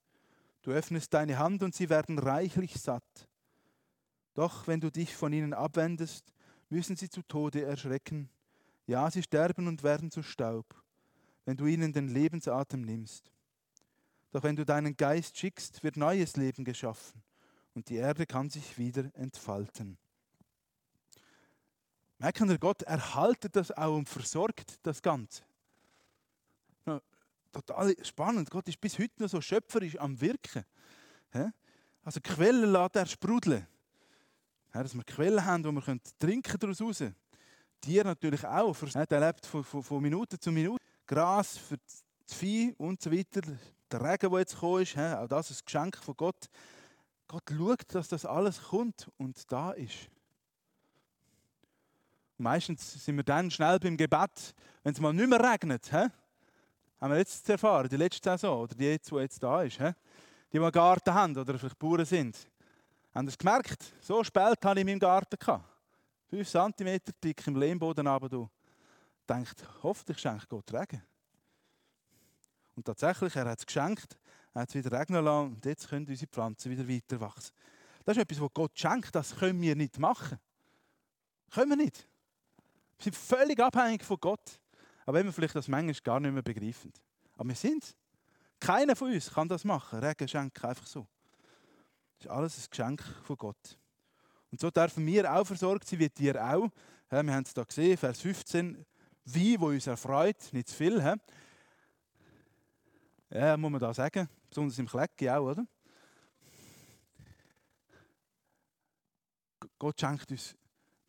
[0.63, 3.29] Du öffnest deine Hand und sie werden reichlich satt.
[4.35, 6.33] Doch wenn du dich von ihnen abwendest,
[6.69, 8.29] müssen sie zu Tode erschrecken.
[8.87, 10.67] Ja, sie sterben und werden zu Staub,
[11.45, 13.33] wenn du ihnen den Lebensatem nimmst.
[14.35, 17.23] Doch wenn du deinen Geist schickst, wird neues Leben geschaffen
[17.75, 19.97] und die Erde kann sich wieder entfalten.
[22.19, 25.45] Merken wir, Gott erhaltet das auch und versorgt das Ganze
[27.55, 28.51] total spannend.
[28.51, 30.65] Gott ist bis heute noch so schöpferisch am Wirken.
[32.03, 33.67] Also Quellen lässt er sprudeln.
[34.73, 37.05] Dass wir Quellen haben, wo wir trinken daraus raus.
[37.81, 38.77] Tiere natürlich auch.
[38.77, 40.83] Der lebt von, von, von Minute zu Minute.
[41.07, 43.43] Gras für das Vieh und so weiter.
[43.95, 46.51] Der Regen, der jetzt gekommen ist, auch das ist ein Geschenk von Gott.
[47.29, 50.11] Gott schaut, dass das alles kommt und da ist.
[52.37, 54.53] Meistens sind wir dann schnell beim Gebet,
[54.83, 55.93] wenn es mal nicht mehr regnet.
[55.93, 56.09] He?
[57.01, 59.93] haben wir jetzt erfahren, die letzte Saison, oder die jetzt, die jetzt da ist, he?
[60.53, 62.37] die, einen Garten haben oder vielleicht Bauern sind.
[63.15, 63.95] Haben es gemerkt?
[64.01, 65.37] So spät hatte ich in meinem Garten.
[65.39, 65.69] Gehabt.
[66.31, 68.51] 5 cm dick im Lehmboden aber du
[69.29, 71.01] denkt, hoffentlich schenkt Gott Regen.
[72.77, 74.19] Und tatsächlich, er hat es geschenkt,
[74.53, 77.55] er hat es wieder regnen lassen und jetzt können unsere Pflanzen wieder weiter wachsen.
[78.05, 80.39] Das ist etwas, was Gott schenkt, das können wir nicht machen.
[81.51, 82.07] Können wir nicht.
[82.99, 84.61] Wir sind völlig abhängig von Gott.
[85.07, 86.93] Aber wenn wir vielleicht das manchmal gar nicht mehr begreifen.
[87.37, 87.95] Aber wir sind es.
[88.61, 89.99] Keiner von uns kann das machen.
[89.99, 91.07] Regen schenken einfach so.
[92.19, 93.79] Das ist alles ein Geschenk von Gott.
[94.51, 96.71] Und so dürfen wir auch versorgt sein, wie dir auch.
[97.11, 98.85] Wir haben es hier gesehen, Vers 15.
[99.27, 101.19] Wie, wo uns erfreut, nicht zu viel.
[103.35, 104.29] Ja, muss man da sagen.
[104.49, 105.67] Besonders im Klecki auch, oder?
[109.77, 110.57] Gott schenkt uns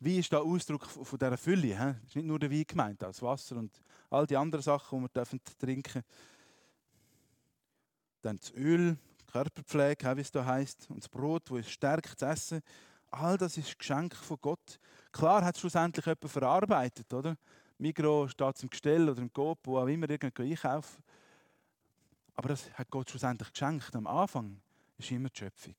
[0.00, 1.72] Wein ist der Ausdruck von dieser Fülle.
[1.72, 4.98] Es ist nicht nur der Wein gemeint, auch das Wasser und all die anderen Sachen,
[4.98, 6.02] die wir dürfen trinken
[8.22, 8.98] Dann das Öl,
[9.30, 12.60] Körperpflege, wie es da heißt, und das Brot, das es stärkt, das Essen.
[13.10, 14.80] All das ist Geschenk von Gott.
[15.12, 17.36] Klar hat es schlussendlich jemand verarbeitet, oder?
[17.78, 21.02] Migro steht im Gestell oder im Coop, wo auch immer irgendwo einkaufen.
[22.36, 23.96] Aber das hat Gott schlussendlich geschenkt.
[23.96, 24.60] Am Anfang
[24.98, 25.74] ist immer die Schöpfung.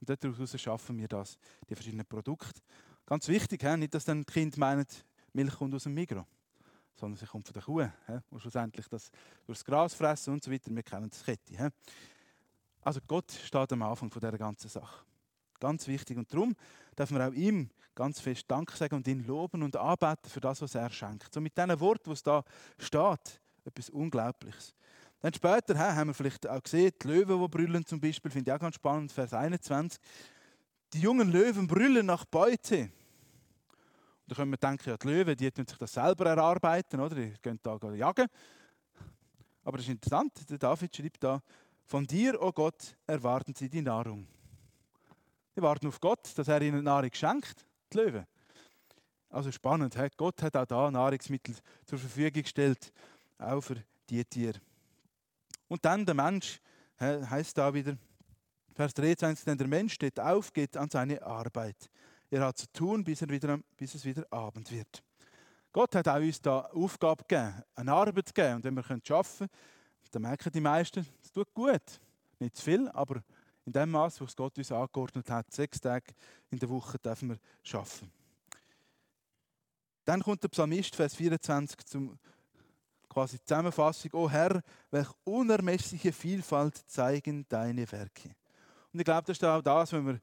[0.00, 1.38] Und daraus schaffen wir das,
[1.68, 2.60] die verschiedenen Produkte.
[3.06, 4.86] Ganz wichtig, nicht, dass dann die Kinder meinen,
[5.32, 6.26] Milch kommt aus dem Mikro,
[6.94, 7.88] sondern sie kommt von der Kuh,
[8.30, 9.10] und schlussendlich das
[9.46, 10.74] durch das Gras fressen und so weiter.
[10.74, 11.72] Wir kennen das Kette.
[12.82, 15.04] Also Gott steht am Anfang von dieser ganzen Sache.
[15.58, 16.18] Ganz wichtig.
[16.18, 16.54] Und darum
[16.96, 20.60] dürfen wir auch ihm ganz fest Dank sagen und ihn loben und anbeten für das,
[20.60, 21.32] was er schenkt.
[21.32, 22.44] So mit diesen Worten, was da
[22.78, 24.74] steht, etwas Unglaubliches.
[25.24, 28.54] Dann später haben wir vielleicht auch gesehen, die Löwen, die brüllen zum Beispiel, finde ich
[28.54, 29.98] auch ganz spannend, Vers 21.
[30.92, 32.80] Die jungen Löwen brüllen nach Beute.
[32.82, 32.90] Und
[34.26, 37.14] da können wir denken, ja, die Löwen die tun sich das selber erarbeiten, oder?
[37.14, 38.26] die gehen da jagen.
[39.64, 41.40] Aber das ist interessant, der David schreibt da,
[41.86, 44.26] Von dir, o oh Gott, erwarten sie die Nahrung.
[45.54, 48.26] Sie warten auf Gott, dass er ihnen Nahrung schenkt, die Löwen.
[49.30, 51.54] Also spannend, Gott hat auch da Nahrungsmittel
[51.86, 52.92] zur Verfügung gestellt,
[53.38, 54.60] auch für die Tiere.
[55.68, 56.60] Und dann der Mensch,
[57.00, 57.96] heißt da wieder,
[58.74, 61.88] Vers 23, denn der Mensch steht auf, geht an seine Arbeit.
[62.30, 65.02] Er hat zu tun, bis, er wieder, bis es wieder Abend wird.
[65.72, 68.56] Gott hat auch uns da Aufgabe gegeben, eine Arbeit gegeben.
[68.56, 69.50] Und wenn wir arbeiten können,
[70.10, 72.00] dann merken die meisten, es tut gut.
[72.38, 73.22] Nicht zu viel, aber
[73.64, 76.12] in dem Maß, was Gott uns angeordnet hat, sechs Tage
[76.50, 77.38] in der Woche dürfen wir
[77.72, 78.10] arbeiten.
[80.04, 82.18] Dann kommt der Psalmist, Vers 24, zum
[83.14, 84.10] quasi Zusammenfassung.
[84.14, 88.34] O Herr, welch unermessliche Vielfalt zeigen deine Werke.
[88.92, 90.20] Und ich glaube, das ist auch das, wenn wir,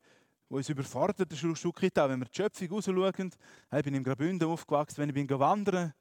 [0.50, 3.32] was uns überfordert, ist ein Stück wenn wir die Schöpfung rausschauen.
[3.74, 5.94] Ich bin im Graubünden aufgewachsen, wenn ich bin wandern,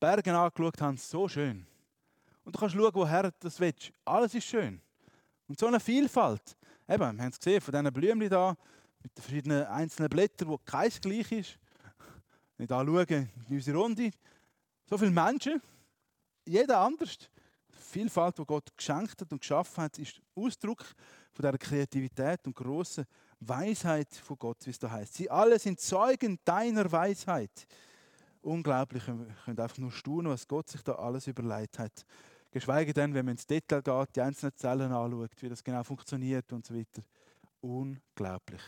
[0.00, 1.66] Berge angeschaut habe, so schön.
[2.44, 3.92] Und du kannst schauen, woher das willst.
[4.04, 4.80] Alles ist schön.
[5.46, 6.56] Und so eine Vielfalt.
[6.88, 8.56] Eben, wir haben es gesehen, von diesen Blümchen da,
[9.02, 11.58] mit den verschiedenen einzelnen Blättern, wo keins gleich ist.
[12.56, 14.10] Wenn ich anschaue, in unsere Runde,
[14.88, 15.60] so viele Menschen,
[16.46, 17.18] jeder anders.
[17.18, 17.28] Die
[17.78, 20.84] Vielfalt, die Gott geschenkt hat und geschaffen hat, ist Ausdruck
[21.32, 23.04] von der Kreativität und großen
[23.40, 25.14] Weisheit von Gott, wie es da heißt.
[25.14, 27.66] Sie alle sind Zeugen deiner Weisheit.
[28.40, 32.04] Unglaublich, wir können einfach nur staunen, was Gott sich da alles überlegt hat.
[32.50, 36.52] Geschweige denn, wenn man ins Detail geht, die einzelnen Zellen anschaut, wie das genau funktioniert
[36.52, 37.02] und so weiter.
[37.60, 38.60] Unglaublich.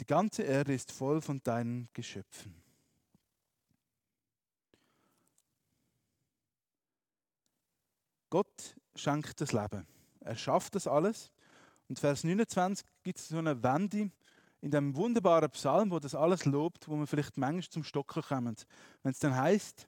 [0.00, 2.67] Die ganze Erde ist voll von deinen Geschöpfen.
[8.30, 9.86] Gott schenkt das Leben.
[10.20, 11.30] Er schafft das alles.
[11.88, 14.10] Und Vers 29 gibt es so eine Wende
[14.60, 18.66] in dem wunderbaren Psalm, wo das alles lobt, wo man vielleicht manchmal zum Stocken kommt.
[19.02, 19.86] Wenn es dann heißt,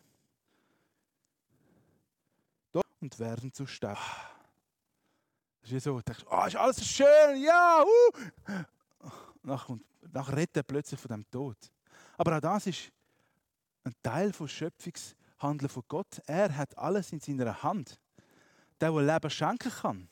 [3.00, 3.98] und werden zu Staub.
[5.62, 8.52] Das ist so, du denkst, oh, ist alles schön, ja, uh.
[9.42, 9.68] Nach,
[10.12, 11.56] nach rettet er plötzlich von dem Tod.
[12.18, 12.92] Aber auch das ist
[13.84, 16.20] ein Teil des Schöpfungshandeln von Gott.
[16.26, 17.98] Er hat alles in seiner Hand.
[18.80, 20.08] Der, der Leben schenken kann,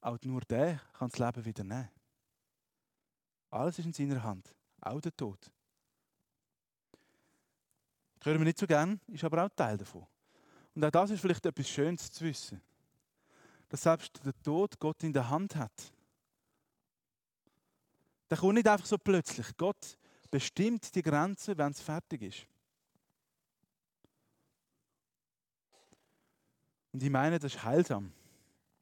[0.00, 1.88] auch nur der kann das Leben wieder nehmen.
[3.50, 5.50] Alles ist in seiner Hand, auch der Tod.
[8.18, 10.06] Das hören wir nicht so gern, ist aber auch Teil davon.
[10.74, 12.60] Und auch das ist vielleicht etwas Schönes zu wissen.
[13.68, 15.92] Dass selbst der Tod Gott in der Hand hat.
[18.30, 19.56] Der kommt nicht einfach so plötzlich.
[19.56, 19.98] Gott
[20.30, 22.46] bestimmt die Grenze, wenn es fertig ist.
[26.98, 28.12] Und ich meine, das ist heilsam.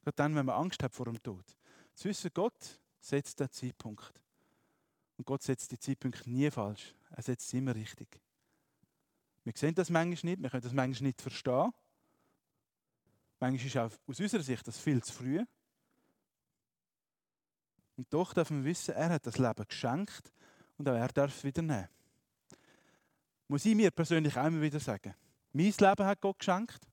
[0.01, 1.45] Gerade dann, wenn man Angst hat vor dem Tod.
[1.93, 4.11] Zu wissen, Gott setzt den Zeitpunkt.
[5.17, 6.95] Und Gott setzt die Zeitpunkt nie falsch.
[7.11, 8.19] Er setzt sie immer richtig.
[9.43, 11.71] Wir sehen das manchmal nicht, wir können das manchmal nicht verstehen.
[13.39, 15.45] Manchmal ist auch aus unserer Sicht das viel zu früh.
[17.97, 20.33] Und doch dürfen wir wissen, er hat das Leben geschenkt
[20.79, 21.87] und auch er darf es wieder nehmen.
[23.47, 25.13] Muss ich mir persönlich auch immer wieder sagen.
[25.53, 26.87] Mein Leben hat Gott geschenkt.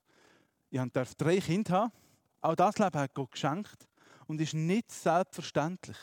[0.75, 1.93] Ich darf drei Kinder haben.
[2.41, 3.87] Auch das Leben hat Gott geschenkt
[4.27, 5.97] und ist nicht selbstverständlich.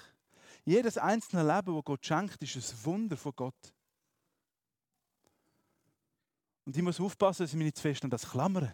[0.64, 3.74] Jedes einzelne Leben, das Gott schenkt, ist ein Wunder von Gott.
[6.64, 8.72] Und ich muss aufpassen, dass ich mich nicht zu fest an das klammere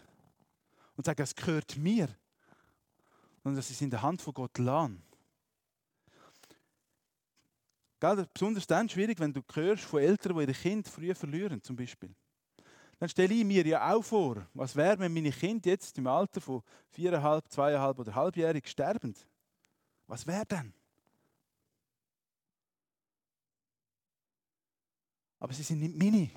[0.94, 2.08] und sage, es gehört mir.
[3.42, 4.98] Und dass ich es in der Hand von Gott lasse.
[8.32, 12.14] Besonders dann schwierig, wenn du hörst von Eltern, die ihre Kinder früh verlieren, zum Beispiel
[12.98, 16.40] dann stelle ich mir ja auch vor, was wäre, wenn meine Kinder jetzt im Alter
[16.40, 19.14] von viereinhalb, zweieinhalb oder halbjährig sterben?
[20.08, 20.72] Was wäre dann?
[25.38, 26.30] Aber sie sind nicht meine.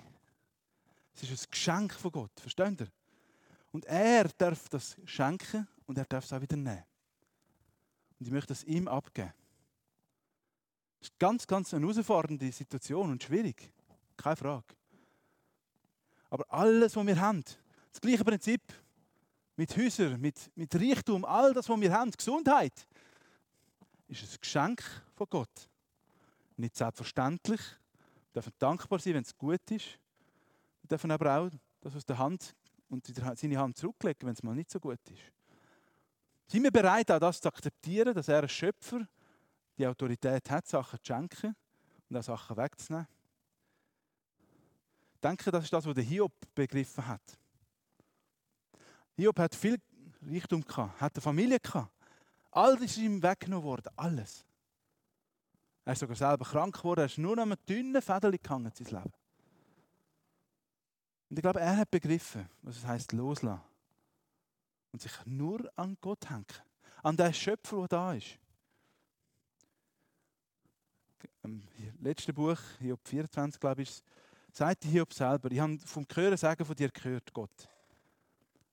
[1.16, 2.92] Es ist ein Geschenk von Gott, versteht ihr?
[3.72, 6.84] Und er darf das schenken und er darf es auch wieder nehmen.
[8.20, 9.34] Und ich möchte das ihm abgeben.
[11.00, 13.72] Das ist ganz, ganz eine herausfordernde Situation und schwierig.
[14.16, 14.76] Keine Frage.
[16.32, 17.44] Aber alles, was wir haben,
[17.92, 18.62] das gleiche Prinzip
[19.58, 22.88] mit Häusern, mit, mit Reichtum, all das, was wir haben, Gesundheit,
[24.08, 24.82] ist ein Geschenk
[25.14, 25.70] von Gott.
[26.56, 27.60] Nicht selbstverständlich.
[27.60, 30.00] Wir dürfen dankbar sein, wenn es gut ist.
[30.82, 31.50] Wir dürfen aber auch
[31.82, 32.56] das aus der Hand
[32.88, 35.34] und seine Hand zurücklegen, wenn es mal nicht so gut ist.
[36.48, 39.06] Sind wir bereit, auch das zu akzeptieren, dass er als Schöpfer
[39.78, 41.56] die Autorität hat, Sachen zu schenken
[42.10, 43.08] und auch Sachen wegzunehmen?
[45.22, 47.22] Denke, das ist das, was der Hiob begriffen hat.
[49.16, 49.78] Hiob hat viel
[50.22, 51.92] Reichtum gehabt, hat eine Familie gehabt.
[52.52, 54.46] Alles ist ihm weggenommen worden, alles.
[55.86, 58.88] Er ist sogar selber krank geworden, er ist nur noch einem dünnen Fädel gehangen, sein
[58.88, 59.14] Leben.
[61.30, 63.62] Und ich glaube, er hat begriffen, was es heißt loslassen.
[64.92, 66.46] und sich nur an Gott hängen.
[67.04, 68.38] An den Schöpfer, der da ist.
[71.44, 71.64] Im
[72.00, 74.04] letzten Buch, Hiob 24, glaube ich,
[74.52, 77.70] sagt Hiob selber, ich habe vom Hören sagen von dir gehört, Gott.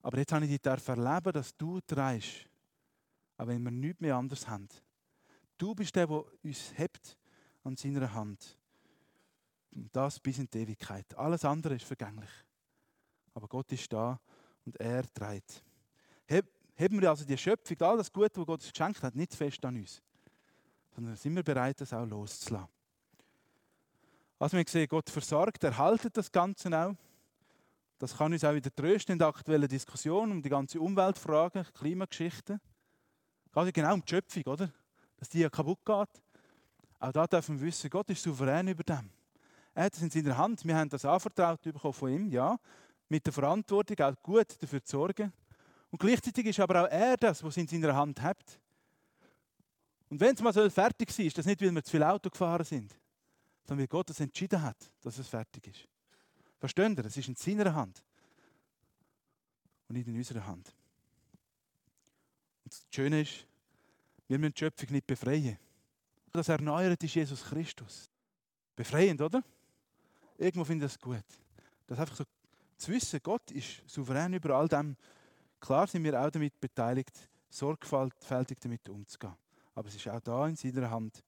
[0.03, 2.49] Aber jetzt habe ich dich erleben, dass du trägst,
[3.37, 4.69] auch wenn wir nichts mehr anders haben.
[5.57, 7.17] Du bist der, der uns hebt
[7.65, 8.59] an seiner Hand.
[9.73, 11.15] Und das bis in die Ewigkeit.
[11.17, 12.31] Alles andere ist vergänglich.
[13.35, 14.21] Aber Gott ist da
[14.65, 15.63] und er trägt.
[16.27, 19.65] Heben wir also die Schöpfung, all das Gute, was Gott uns geschenkt hat, nicht fest
[19.65, 20.01] an uns,
[20.95, 22.78] sondern sind wir bereit, das auch loszulassen.
[24.39, 26.95] Also wir sehen, Gott versorgt, erhaltet das Ganze auch.
[27.99, 32.61] Das kann uns auch wieder trösten in der aktuellen Diskussion um die ganze Umweltfragen, Klimageschichte.
[33.53, 34.73] Geht genau um die Schöpfung, oder?
[35.17, 36.23] Dass die ja kaputt geht.
[37.01, 39.11] Auch da dürfen wir wissen, Gott ist souverän über dem.
[39.75, 40.65] Er hat es in seiner Hand.
[40.65, 42.59] Wir haben das anvertraut bekommen von ihm, ja.
[43.09, 45.33] Mit der Verantwortung, auch gut dafür zu sorgen.
[45.91, 48.61] Und gleichzeitig ist aber auch er das, was in seiner Hand hat.
[50.09, 52.65] Und wenn es mal so fertig ist, das nicht, weil wir zu viel Auto gefahren
[52.65, 52.98] sind,
[53.69, 55.87] sondern weil Gott es entschieden hat, dass es fertig ist.
[56.59, 57.05] Verstehen ihr?
[57.05, 58.03] Es ist in seiner Hand
[59.87, 60.75] und nicht in unserer Hand.
[62.65, 63.47] Und das Schöne ist,
[64.27, 65.59] wir müssen die Schöpfung nicht befreien.
[66.33, 68.11] Das erneuert ist Jesus Christus.
[68.75, 69.45] Befreiend, oder?
[70.39, 71.25] Irgendwo finde ich das gut.
[71.87, 72.25] Das einfach so
[72.79, 74.97] zu wissen, Gott ist souverän über all dem.
[75.61, 79.37] Klar sind wir auch damit beteiligt, sorgfältig damit umzugehen.
[79.75, 81.23] Aber es ist auch da in seiner Hand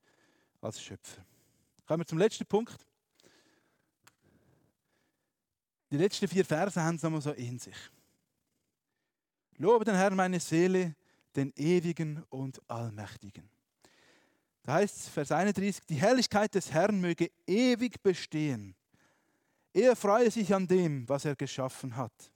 [0.62, 1.22] als Schöpfer.
[1.90, 2.87] Kommen wir zum letzten Punkt.
[5.90, 7.74] Die letzten vier Verse haben es nochmal so in sich.
[9.57, 10.94] Lobe den Herrn meine Seele,
[11.35, 13.50] den Ewigen und Allmächtigen.
[14.62, 18.76] Da heißt es, Vers 31, die Herrlichkeit des Herrn möge ewig bestehen.
[19.72, 22.31] Er freue sich an dem, was er geschaffen hat.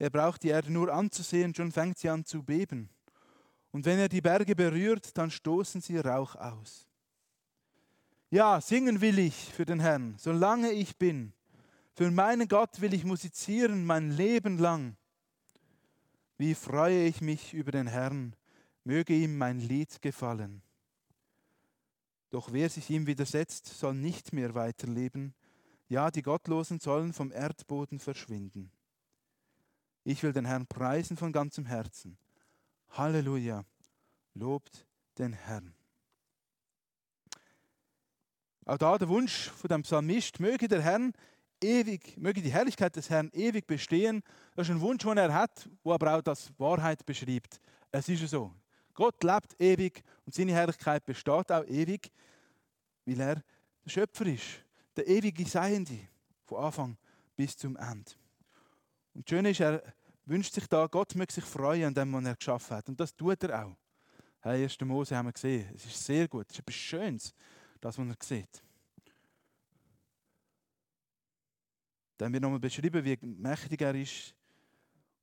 [0.00, 2.90] Er braucht die Erde nur anzusehen, schon fängt sie an zu beben.
[3.70, 6.88] Und wenn er die Berge berührt, dann stoßen sie Rauch aus.
[8.32, 11.34] Ja, singen will ich für den Herrn, solange ich bin.
[11.92, 14.96] Für meinen Gott will ich musizieren mein Leben lang.
[16.38, 18.34] Wie freue ich mich über den Herrn,
[18.84, 20.62] möge ihm mein Lied gefallen.
[22.30, 25.34] Doch wer sich ihm widersetzt, soll nicht mehr weiterleben.
[25.90, 28.72] Ja, die Gottlosen sollen vom Erdboden verschwinden.
[30.04, 32.16] Ich will den Herrn preisen von ganzem Herzen.
[32.92, 33.66] Halleluja,
[34.32, 34.86] lobt
[35.18, 35.74] den Herrn.
[38.64, 41.12] Auch da der Wunsch von dem Psalmist, möge der Herrn
[41.62, 44.22] ewig, möge die Herrlichkeit des Herrn ewig bestehen.
[44.54, 47.60] Das ist ein Wunsch, den er hat, wo aber auch das Wahrheit beschreibt.
[47.90, 48.52] Es ist so.
[48.94, 52.12] Gott lebt ewig und seine Herrlichkeit besteht auch ewig,
[53.04, 53.42] weil er
[53.84, 54.64] der Schöpfer ist,
[54.96, 55.98] der ewige Seiende,
[56.44, 56.96] von Anfang
[57.34, 58.12] bis zum Ende.
[59.14, 59.82] Und das Schöne ist, er
[60.26, 62.88] wünscht sich da, Gott möge sich freuen an dem, was er geschaffen hat.
[62.88, 63.76] Und das tut er auch.
[64.40, 64.80] Hey, 1.
[64.82, 65.68] Mose haben wir gesehen.
[65.74, 66.46] Es ist sehr gut.
[66.48, 67.34] Es ist etwas Schönes,
[67.82, 68.62] das, was er sieht.
[72.16, 74.34] Dann wird nochmal beschrieben, wie mächtig er ist.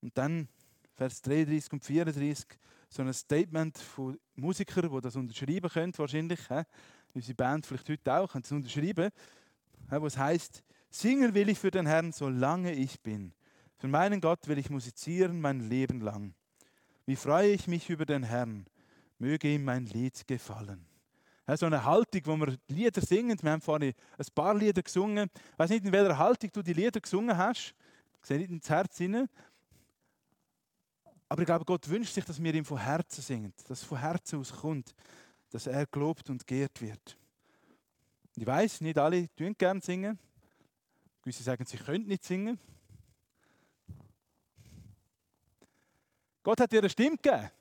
[0.02, 0.48] Und dann,
[0.96, 2.46] Vers 33 und 34,
[2.90, 6.40] so ein Statement von Musikern, die das unterschreiben können, wahrscheinlich.
[6.50, 6.64] He?
[7.14, 9.10] Unsere Band vielleicht heute auch, können das unterschreiben.
[9.90, 10.02] He?
[10.02, 13.34] Wo es heisst, Singen will ich für den Herrn, solange ich bin.
[13.78, 16.34] Für meinen Gott will ich musizieren mein Leben lang.
[17.06, 18.66] Wie freue ich mich über den Herrn,
[19.20, 20.86] möge ihm mein Lied gefallen.
[21.58, 23.38] So eine Haltung, wo wir Lieder singen.
[23.42, 25.30] Wir haben vorhin ein paar Lieder gesungen.
[25.54, 27.74] Ich weiß nicht, in welcher Haltung du die Lieder gesungen hast.
[28.22, 29.28] Ich sehe nicht ins Herz hinein.
[31.28, 34.00] Aber ich glaube, Gott wünscht sich, dass wir ihm von Herzen singen, dass es von
[34.00, 34.94] Herzen aus kommt,
[35.52, 37.18] dass er gelobt und geehrt wird.
[38.36, 40.18] ich weiß, nicht alle tun gerne singen.
[41.22, 42.60] Gewisse sagen, sie können nicht singen.
[46.44, 47.52] Gott hat dir eine Stimme gegeben.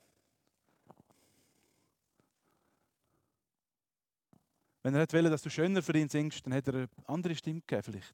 [4.81, 7.61] Wenn er will, dass du schöner für ihn singst, dann hat er eine andere Stimme
[7.61, 8.13] gegeben vielleicht.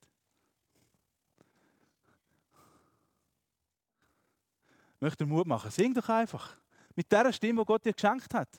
[5.06, 5.71] möchte dir Mut machen.
[5.71, 6.58] Sing doch einfach.
[6.96, 8.50] Mit der Stimme, die Gott dir geschenkt hat.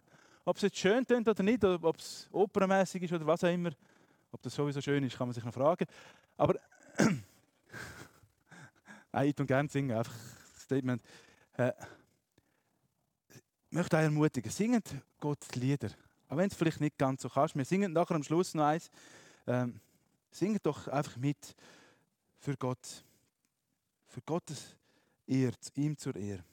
[0.44, 3.52] Ob es jetzt schön tönt oder nicht, oder ob es opernmäßig ist oder was auch
[3.52, 3.70] immer.
[4.30, 5.86] Ob das sowieso schön ist, kann man sich noch fragen.
[6.36, 6.54] Aber
[9.24, 11.02] ich tue gerne singen, einfach ein Statement.
[11.54, 11.72] Äh,
[13.70, 15.90] ich möchte euch ermutigen, singt Gott Lieder.
[16.28, 17.56] Auch wenn es vielleicht nicht ganz so kannst.
[17.56, 18.90] Wir singen nachher am Schluss noch eins.
[19.46, 19.80] Ähm,
[20.30, 21.54] singt doch einfach mit
[22.38, 23.04] für Gott.
[24.06, 24.76] Für Gottes
[25.26, 26.44] ehrt, ihm zur Ehre.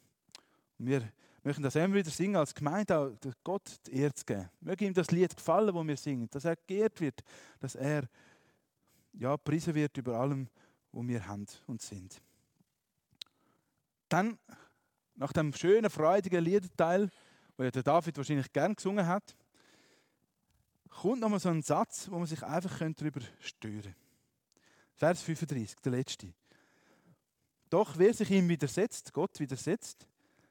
[0.77, 1.11] Und wir
[1.43, 3.11] möchten das immer wieder singen, als Gemeinde auch
[3.43, 4.49] Gott die Ehre zu geben.
[4.61, 7.21] Möge ihm das Lied gefallen, das wir singen, dass er geehrt wird,
[7.59, 8.07] dass er
[9.13, 10.47] ja, preisen wird über allem,
[10.91, 12.21] was wir haben und sind.
[14.09, 14.37] dann,
[15.15, 17.09] nach dem schönen, freudigen Liederteil,
[17.57, 19.35] wo ja der David wahrscheinlich gern gesungen hat,
[21.01, 23.95] kommt nochmal so ein Satz, wo man sich einfach darüber stören könnte.
[24.95, 26.33] Vers 35, der letzte.
[27.69, 30.07] Doch wer sich ihm widersetzt, Gott widersetzt,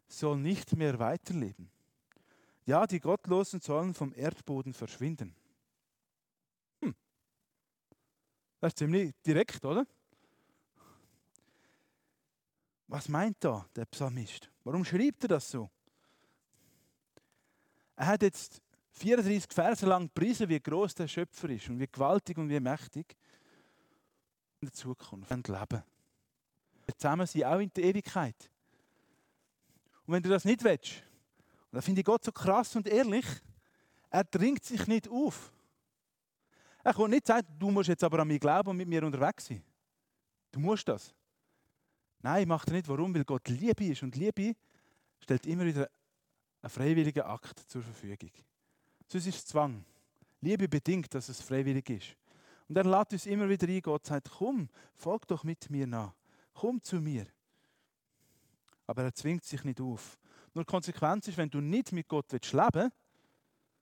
[0.08, 1.70] soll nicht mehr weiterleben.
[2.66, 5.34] Ja, die Gottlosen sollen vom Erdboden verschwinden.
[6.80, 6.94] Hm.
[8.60, 9.86] Das ist ziemlich direkt, oder?
[12.88, 14.50] Was meint da der Psalmist?
[14.64, 15.70] Warum schreibt er das so?
[17.96, 18.60] Er hat jetzt
[18.92, 23.16] 34 Verse lang gepriesen, wie groß der Schöpfer ist und wie gewaltig und wie mächtig
[24.60, 25.82] in der Zukunft leben.
[26.84, 28.50] Wir zusammen sind auch in der Ewigkeit.
[30.06, 31.02] Und wenn du das nicht willst,
[31.70, 33.24] und da finde ich Gott so krass und ehrlich,
[34.10, 35.52] er dringt sich nicht auf.
[36.84, 39.46] Er kommt nicht sagen, du musst jetzt aber an mich glauben und mit mir unterwegs
[39.46, 39.62] sein.
[40.50, 41.14] Du musst das.
[42.20, 42.88] Nein, macht er nicht.
[42.88, 43.14] Warum?
[43.14, 44.02] Weil Gott Liebe ist.
[44.02, 44.54] Und Liebe
[45.18, 45.88] stellt immer wieder
[46.60, 48.30] einen freiwilligen Akt zur Verfügung.
[49.12, 49.84] Sonst ist es Zwang.
[50.40, 52.16] Liebe bedingt, dass es freiwillig ist.
[52.66, 53.82] Und er lädt uns immer wieder ein.
[53.82, 56.14] Gott sagt, komm, folg doch mit mir nach.
[56.54, 57.26] Komm zu mir.
[58.86, 60.18] Aber er zwingt sich nicht auf.
[60.54, 62.96] Nur die Konsequenz ist, wenn du nicht mit Gott leben willst,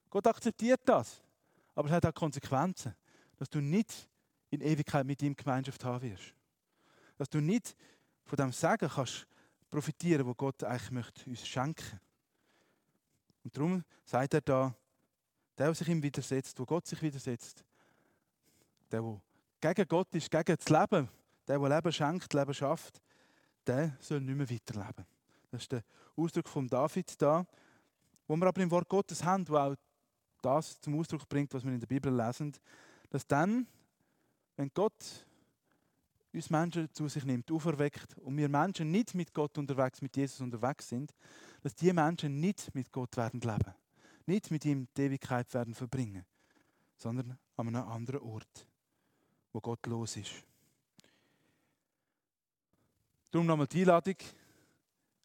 [0.09, 1.21] Gott akzeptiert das.
[1.75, 2.93] Aber es hat auch Konsequenzen,
[3.37, 4.09] dass du nicht
[4.49, 6.33] in Ewigkeit mit ihm Gemeinschaft haben wirst.
[7.15, 7.77] Dass du nicht
[8.25, 9.25] von dem Sagen kannst
[9.69, 12.01] profitieren, wo Gott eigentlich möchte uns schenken.
[13.45, 14.75] Und darum sagt er da,
[15.61, 17.63] der, der sich ihm widersetzt, wo Gott sich widersetzt,
[18.91, 19.21] der, der
[19.75, 21.07] gegen Gott ist, gegen das Leben,
[21.47, 22.99] der, der Leben schenkt, Leben schafft,
[23.67, 25.05] der soll nicht mehr weiterleben.
[25.51, 25.83] Das ist der
[26.15, 27.45] Ausdruck von David da,
[28.27, 29.75] wo wir aber im Wort Gottes haben, wo auch
[30.41, 32.53] das zum Ausdruck bringt, was wir in der Bibel lesen,
[33.11, 33.67] dass dann,
[34.55, 35.27] wenn Gott
[36.33, 40.41] uns Menschen zu sich nimmt, auferweckt und wir Menschen nicht mit Gott unterwegs, mit Jesus
[40.41, 41.13] unterwegs sind,
[41.61, 43.75] dass die Menschen nicht mit Gott werden leben,
[44.27, 46.25] nicht mit ihm die Ewigkeit werden verbringen,
[46.95, 48.67] sondern an einem anderen Ort,
[49.51, 50.43] wo Gott los ist.
[53.31, 54.15] Darum nochmal die Einladung,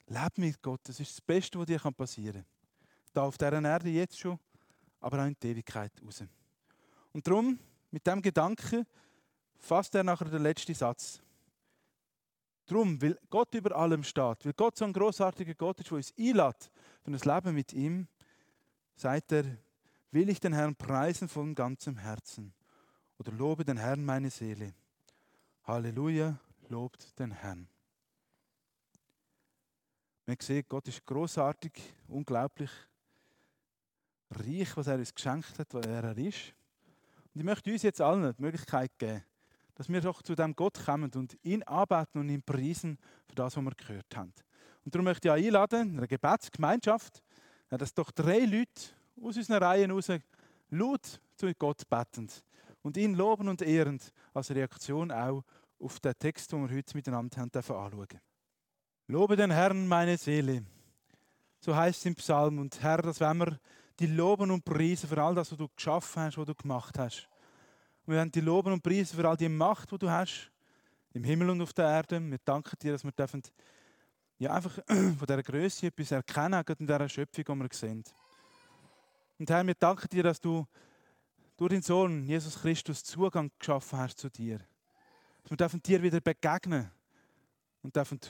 [0.06, 2.46] lebe mit Gott, das ist das Beste, was dir passieren kann.
[3.12, 4.38] Da auf dieser Erde jetzt schon,
[5.00, 6.22] aber auch in die Ewigkeit raus.
[7.12, 7.58] Und darum,
[7.90, 8.86] mit dem Gedanken,
[9.58, 11.20] fasst er nachher den letzten Satz.
[12.66, 16.12] Darum, weil Gott über allem steht, weil Gott so ein großartiger Gott ist, der uns
[16.18, 16.70] einlädt
[17.02, 18.08] für ein Leben mit ihm,
[18.96, 19.44] sagt er,
[20.10, 22.52] will ich den Herrn preisen von ganzem Herzen
[23.18, 24.74] oder lobe den Herrn meine Seele.
[25.64, 26.38] Halleluja,
[26.68, 27.68] lobt den Herrn.
[30.26, 31.72] Man sieht, Gott ist großartig,
[32.08, 32.70] unglaublich
[34.30, 36.52] reich, was er uns geschenkt hat, wer er ist.
[37.32, 39.22] Und ich möchte uns jetzt allen die Möglichkeit geben,
[39.74, 43.56] dass wir doch zu dem Gott kommen und ihn arbeiten und ihn preisen für das,
[43.56, 44.32] was wir gehört haben.
[44.84, 47.22] Und darum möchte ich auch einladen, in einer Gebetsgemeinschaft,
[47.70, 48.82] dass doch drei Leute
[49.20, 50.08] aus unseren Reihen heraus
[50.70, 52.28] laut zu Gott beten
[52.82, 54.00] und ihn loben und ehren,
[54.32, 55.42] als Reaktion auch
[55.78, 58.06] auf den Text, den wir heute miteinander haben anschauen
[59.08, 60.64] Lobe den Herrn, meine Seele.
[61.60, 62.58] So heißt es im Psalm.
[62.58, 63.60] Und Herr, das wollen wir
[64.00, 67.28] die loben und preisen für all das, was du geschaffen hast, was du gemacht hast.
[68.04, 70.50] Und wir wollen die loben und preisen für all die Macht, die du hast,
[71.12, 72.20] im Himmel und auf der Erde.
[72.20, 73.42] Wir danken dir, dass wir dürfen,
[74.38, 78.04] ja, einfach von dieser Größe etwas erkennen, gerade in dieser Schöpfung, die wir sehen.
[79.38, 80.66] Und Herr, wir danken dir, dass du
[81.56, 84.58] durch deinen Sohn Jesus Christus Zugang geschaffen hast zu dir.
[85.42, 86.90] Dass wir dürfen dir wieder begegnen
[87.82, 88.20] und dürfen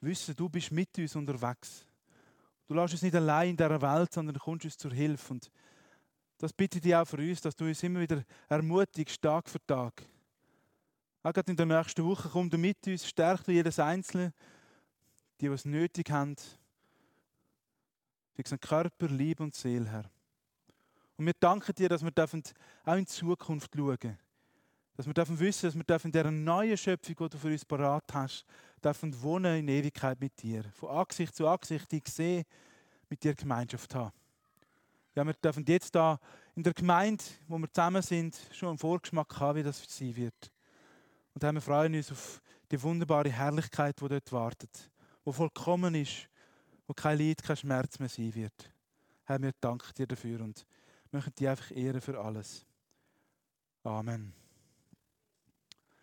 [0.00, 1.86] wissen, du bist mit uns unterwegs.
[2.66, 5.34] Du lässt uns nicht allein in dieser Welt, sondern kommst uns zur Hilfe.
[5.34, 5.50] Und
[6.38, 9.64] das bitte ich dich auch für uns, dass du uns immer wieder ermutigst, Tag für
[9.66, 10.06] Tag.
[11.22, 14.32] Auch gerade in der nächsten Woche komm du mit uns, stärk du jedes Einzelne,
[15.44, 16.36] die, die es nötig haben.
[18.34, 20.10] Für Körper, Liebe und Seele, Herr.
[21.16, 22.10] Und wir danken dir, dass wir
[22.84, 24.18] auch in Zukunft schauen dürfen.
[24.96, 28.04] Dass wir dürfen wissen, dass wir in dieser neuen Schöpfung, die du für uns parat
[28.12, 28.44] hast,
[28.82, 30.64] dürfen wohnen in Ewigkeit mit dir.
[30.72, 32.44] Von Angesicht zu Angesicht dich sehen,
[33.08, 34.12] mit dir Gemeinschaft haben.
[35.14, 36.18] Ja, wir dürfen jetzt da
[36.56, 40.50] in der Gemeinde, wo wir zusammen sind, schon einen Vorgeschmack haben, wie das sein wird.
[41.34, 42.40] Und wir freuen uns auf
[42.70, 44.90] die wunderbare Herrlichkeit, die dort wartet,
[45.24, 46.28] wo vollkommen ist,
[46.86, 48.72] wo kein Leid, kein Schmerz mehr sein wird.
[49.24, 50.66] Herr, wir danken dir dafür und
[51.10, 52.66] möchten dich einfach ehren für alles.
[53.82, 54.43] Amen.